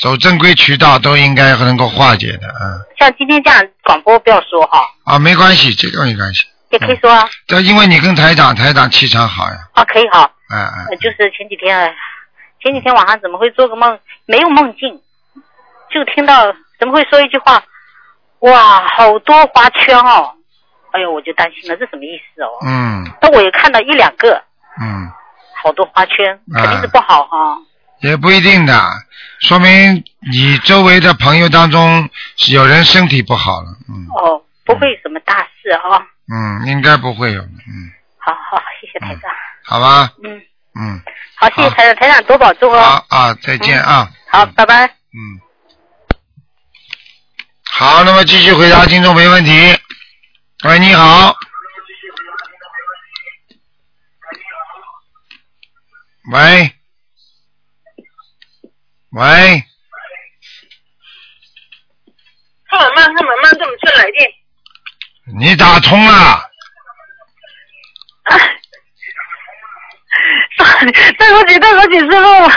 [0.00, 2.80] 走正规渠道都应该能够化解的，嗯。
[2.98, 6.44] 像今天这样广播不要说哈，啊，没关系，这个没关系。
[6.70, 10.30] 也可以说啊，这因为你跟台长，台长气场好呀，啊可以哈。
[10.48, 11.94] 哎哎，呃就是前几天，哎
[12.62, 13.98] 前几天晚上怎么会做个梦？
[14.26, 15.00] 没有梦境，
[15.90, 17.62] 就听到怎么会说一句话？
[18.40, 20.32] 哇，好多花圈哦！
[20.92, 22.48] 哎呦，我就担心了，这什么意思哦？
[22.66, 24.42] 嗯那我也看到一两个，
[24.80, 25.10] 嗯，
[25.62, 27.58] 好多花圈，啊肯定是不好哈、
[28.00, 28.82] 也不一定的，
[29.40, 32.08] 说明你周围的朋友当中
[32.50, 34.06] 有人身体不好了，嗯。
[34.14, 39.30] 哦，不会什么大事哈、嗯，应该不会有，嗯，好好，谢谢台长。
[39.64, 40.40] 好吧，嗯，
[40.80, 41.02] 嗯，
[41.34, 42.80] 好，谢谢台长，台长多保重哦。
[42.80, 44.86] 好啊，再见啊，好，拜拜。
[44.86, 45.40] 嗯，
[47.64, 49.50] 好，那么继续回答听众没问题。
[50.64, 51.34] 喂，你好。
[56.32, 56.72] 喂，
[59.12, 59.22] 喂，
[62.70, 64.18] 看我慢，看我慢，这么出来的。
[65.38, 66.44] 你打通了，啊
[71.18, 72.50] 对不起，对不起，师傅。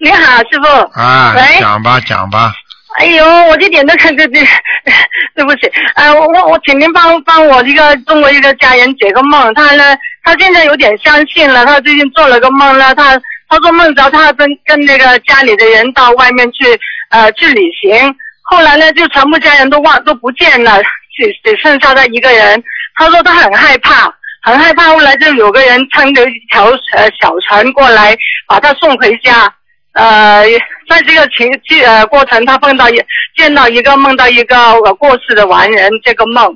[0.00, 0.66] 你好，师傅。
[1.00, 1.58] 啊，喂。
[1.58, 2.52] 讲吧，讲吧，
[2.98, 4.42] 哎呦，我这点都看对对，
[5.34, 13.18] 对不起，呃，我我我请您帮帮我一个中国一个家人解个梦，他呢，他现在有点相信了，他最近做了个梦呢，他
[13.48, 16.64] 他说梦着他跟跟那个家里的人到外面去
[17.10, 22.62] 呃去旅行，后来呢就全部家人都忘都不见了，只只剩下他一个人，
[22.96, 24.12] 他说他很害怕。
[24.42, 28.16] 很害怕，后来就有个人撑着一条呃小船过来，
[28.46, 29.52] 把他送回家。
[29.94, 30.44] 呃，
[30.88, 32.94] 在这个情这呃过程，他碰到一
[33.36, 36.46] 见到一个梦到一个呃过世的完人，这个梦，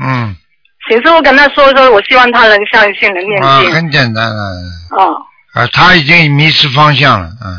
[0.00, 0.34] 嗯，
[0.88, 3.70] 请师傅跟他说说，我希望他能相信，能念啊，经。
[3.72, 4.40] 很简单啊，
[4.96, 5.16] 哦，
[5.54, 7.56] 啊，他已经迷失方向了，嗯，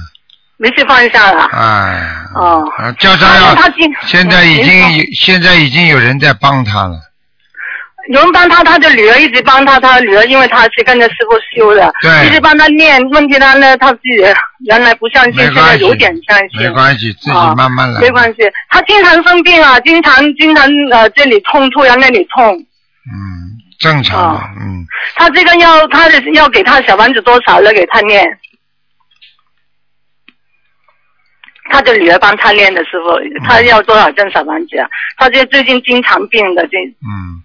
[0.58, 1.44] 迷失方向了。
[1.52, 2.02] 哎，
[2.36, 6.98] 哦，啊，叫他他今现在已经有现在已经有人在帮他了，
[8.12, 13.00] 有人帮他，他的女儿一直帮他，他女儿因为他是跟着师傅修的，对一直帮他念。
[13.12, 14.10] 问题他呢，他自己
[14.66, 16.62] 原来不相信，现在有点相信。
[16.62, 18.02] 没关系，自己啊慢慢来。
[18.02, 18.38] 没关系，
[18.70, 22.44] 他经常生病啊，经常经常呃这里痛，突然那里痛。
[23.06, 27.74] 嗯，正常嗯，他这个要他的要给他小房子多少了？
[27.74, 28.26] 给他念。
[31.70, 34.88] 他的女儿帮他念的师傅，他要多少张小房子啊？
[35.18, 37.44] 他这最近经常病的，这嗯，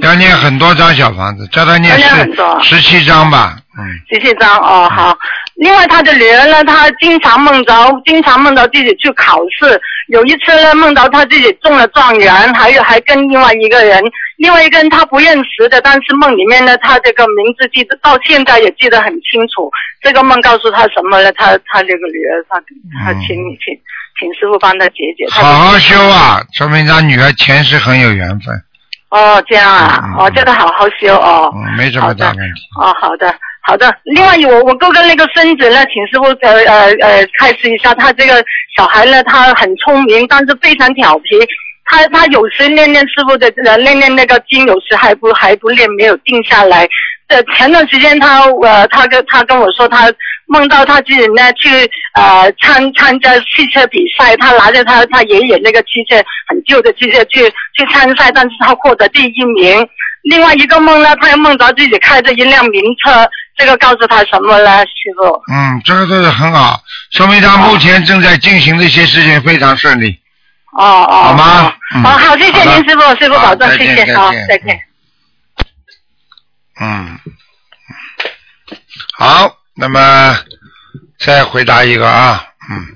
[0.00, 5.16] 要念很多张小房子，叫他念要念十十七张吧，嗯，十七张哦好。
[5.56, 7.72] 另外他的女儿呢，她经常梦着，
[8.04, 9.80] 经常梦到自己去考试。
[10.08, 14.00] 有一次呢，梦到他自己中了状元，还有还跟另外一个人，
[14.36, 19.68] 另外一个人他不认识的，但是梦里面呢，他这个名字记得到现在也记得很清楚。
[20.02, 21.32] 这个梦告诉他什么呢？
[21.32, 22.60] 他他这个女儿，他
[23.04, 23.34] 他请
[23.64, 23.74] 请
[24.20, 25.26] 请师傅帮他解解。
[25.30, 28.54] 好好修啊，说明他女儿前世很有缘分，
[29.08, 31.50] 哦，这样啊，哦，叫他好好修哦。
[31.56, 32.60] 嗯，没什么大问题。
[32.80, 33.34] 哦，好的，
[33.66, 33.92] 好的。
[34.04, 38.34] 另外，我我哥哥那个孙子呢，请师傅呃呃呃开示一下，他这个
[38.76, 41.36] 小孩呢，他很聪明，但是非常调皮。
[41.84, 46.88] 他他有时念念师傅的呃念念那个经，有时还不还不念，没有定下来。
[47.26, 50.12] 呃，前段时间他呃他跟他跟我说，他
[50.46, 51.68] 梦到他自己呢去
[52.14, 57.40] 呃参参加汽车比赛，他拿着他他爷爷那个汽车很旧的汽车去
[57.76, 59.88] 去参赛，但是他获得第一名。
[60.28, 65.42] 另外一个梦呢，他又梦着自己开着一辆名车，这个告诉他什么呢，师傅？
[65.52, 70.20] 嗯，这个都是很好，说明他目前正在进行的一些事情非常顺利。
[70.72, 71.72] 哦哦，好吗？
[71.94, 74.80] 嗯哦，好，谢谢您师傅，师傅保重，谢谢，好，再见。
[76.78, 77.18] 嗯，
[79.16, 80.36] 好，那么
[81.18, 82.86] 再回答一个啊，嗯，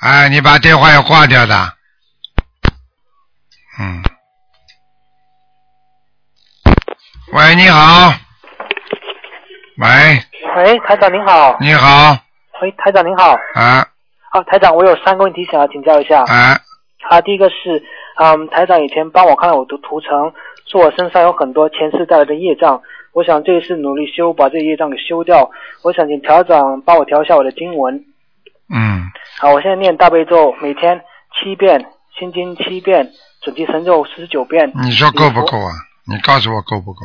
[0.00, 1.72] 哎，你把电话要挂掉的，
[3.80, 4.02] 嗯，
[7.34, 8.12] 喂，你好，
[9.78, 9.88] 喂，
[10.54, 11.56] 喂，台长您好。
[11.58, 12.16] 你好，
[12.62, 13.32] 喂，台长您好。
[13.54, 13.84] 啊
[14.30, 16.22] 啊，台长，我有三个问题想要请教一下。
[16.22, 16.56] 啊，
[17.10, 17.82] 啊，第一个是，
[18.20, 20.32] 嗯，台长以前帮我看了我的图层，
[20.70, 22.80] 说我身上有很多前世带来的业障，
[23.12, 25.50] 我想这一次努力修，把这些业障给修掉。
[25.82, 28.04] 我想请调长帮我调一下我的经文。
[28.72, 29.10] 嗯，
[29.40, 31.00] 好，我现在念大悲咒，每天
[31.42, 31.84] 七遍，
[32.16, 33.10] 心经七遍，
[33.42, 34.70] 准提神咒四十九遍。
[34.84, 35.72] 你说够不够啊？
[36.06, 37.00] 你告诉我够不够？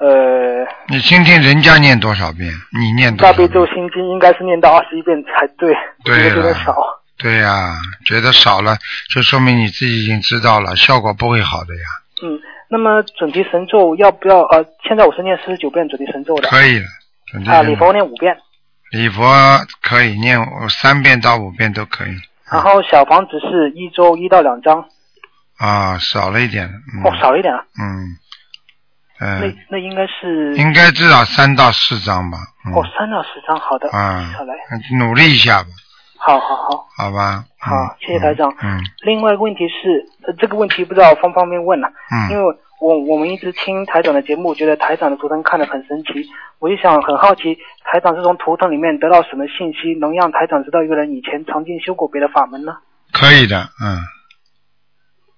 [0.00, 3.48] 呃，你听听人家念多少遍，你念多少遍？
[3.48, 5.74] 大悲咒心经应该是念到二十一遍才对，
[6.04, 6.74] 对觉得有点了少。
[7.18, 7.74] 对呀、
[8.06, 8.76] 觉得少了，
[9.12, 11.82] 就说明你自己已经知道了，效果不会好的呀。
[12.22, 12.38] 嗯，
[12.68, 14.42] 那么准提神咒要不要？
[14.42, 16.48] 呃，现在我是念四十九遍准提神咒的。
[16.48, 16.86] 可以了，
[17.26, 18.36] 准提啊，礼佛念五遍，
[18.92, 19.26] 礼佛
[19.82, 20.38] 可以念
[20.68, 22.14] 三遍到五遍都可以
[22.50, 24.84] 然后小房子是一周一到两张，
[25.58, 27.64] 啊，少了一点，嗯，哦，少一点啊。
[27.80, 28.27] 嗯，那
[29.20, 34.54] 嗯，那应该是应该至少三到四张吧，嗯哦，三到四张，好的，啊下来，
[34.98, 35.68] 努力一下吧，
[36.18, 37.44] 好好好，好吧？
[37.58, 38.48] 好，谢谢台长。
[38.62, 46.24] 嗯另外一个问题是，呃这个问题不知道方不方便问了、嗯因为我我们一直听台长的节目，觉得台长的图腾看得很神奇，
[46.60, 52.76] 我就想很好奇，台长是从图腾里面得到什么信息，能让台长知道一个人以前曾经修过别的法门呢？
[53.10, 53.98] 可以的，嗯。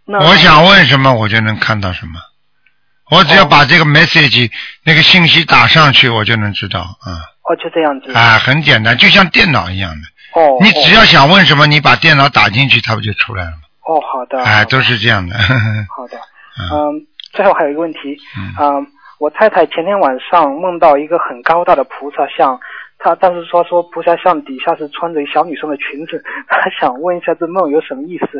[0.04, 2.12] 那我想问什么，我就能看到什么。
[3.10, 4.50] 我只要把这个 message、
[4.84, 7.08] 那个信息打上去，我就能知道啊、
[7.42, 8.12] 哦，就这样子。
[8.12, 10.40] 啊，很简单，就像电脑一样的。
[10.40, 10.56] 哦。
[10.60, 13.56] 你只要想问什么，你把电脑打进去，它不就出来了吗？
[13.86, 14.42] 哦，好的。
[14.42, 15.36] 哎，都是这样的。
[15.94, 16.16] 好的。
[16.72, 18.16] 嗯，最后还有一个问题。
[18.60, 18.86] 嗯。
[19.18, 22.58] 我太太前天晚上梦到一个很高大的菩萨像，
[22.98, 28.38] 她但是说说菩萨像底下是穿着小女生的裙子，她想问一下这梦有什么意思？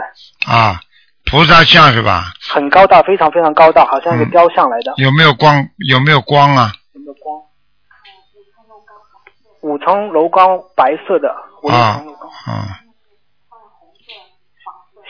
[0.50, 0.80] 啊，
[1.26, 2.32] 菩萨像是吧？
[2.52, 4.92] 很高大，非常非常高大，好像一个雕像来的。
[4.96, 5.68] 有没有光？
[5.88, 6.72] 有没有光啊？
[6.92, 7.40] 有没有光？
[9.62, 11.34] 五层楼高，白色的。
[11.62, 12.26] 五层啊楼高。
[12.28, 12.80] 啊，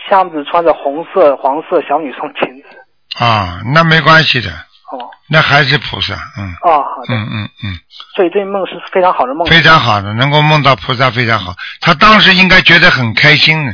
[0.08, 3.24] 像子穿着红色、黄色小女生裙子。
[3.24, 4.50] 啊，那没关系的。
[4.50, 5.08] 哦。
[5.28, 6.52] 那还是菩萨，嗯。
[6.62, 7.14] 哦，好的。
[7.14, 7.78] 嗯嗯嗯，
[8.16, 9.46] 所以这梦是非常好的梦。
[9.46, 11.54] 非常好的，能够梦到菩萨非常好。
[11.80, 13.72] 他当时应该觉得很开心呢。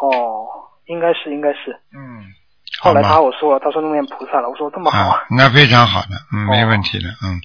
[0.00, 0.37] 哦，
[0.88, 1.78] 应该是，应该是。
[1.94, 2.24] 嗯。
[2.80, 7.40] 后来他我说了，他说弄面菩萨了，我说这么好啊，那非常好的， 嗯，没问题的，嗯。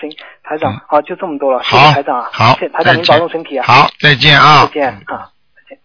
[0.00, 0.10] 行，
[0.44, 5.30] 台长，好，就这么多了，谢好谢台长啊，好谢谢台长，您保重身体啊，好再见啊再见啊。
[5.54, 5.78] 再见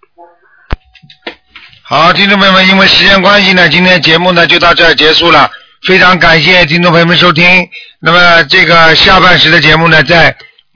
[1.83, 5.49] 好，听众朋友们，因为时间关系呢，今天节目呢就到这儿结束了。
[5.87, 7.43] 非常感谢听众朋友们收听。
[7.99, 10.33] 那么这个下半时的节目呢，在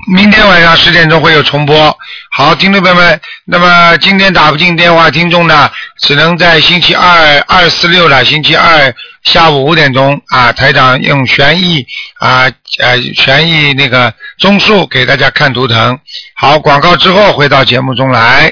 [0.09, 1.97] 明天晚上十点钟会有重播。
[2.31, 8.93] 好，听众朋友们，那么今天打不进电话，听众呢只能在星期二、二四六了，星期二
[9.23, 11.85] 下午五点钟啊，台长用悬疑
[12.19, 12.49] 啊
[12.79, 15.99] 呃悬疑那个综述给大家看图腾。
[16.35, 18.45] 好，广告之后回到节目中来。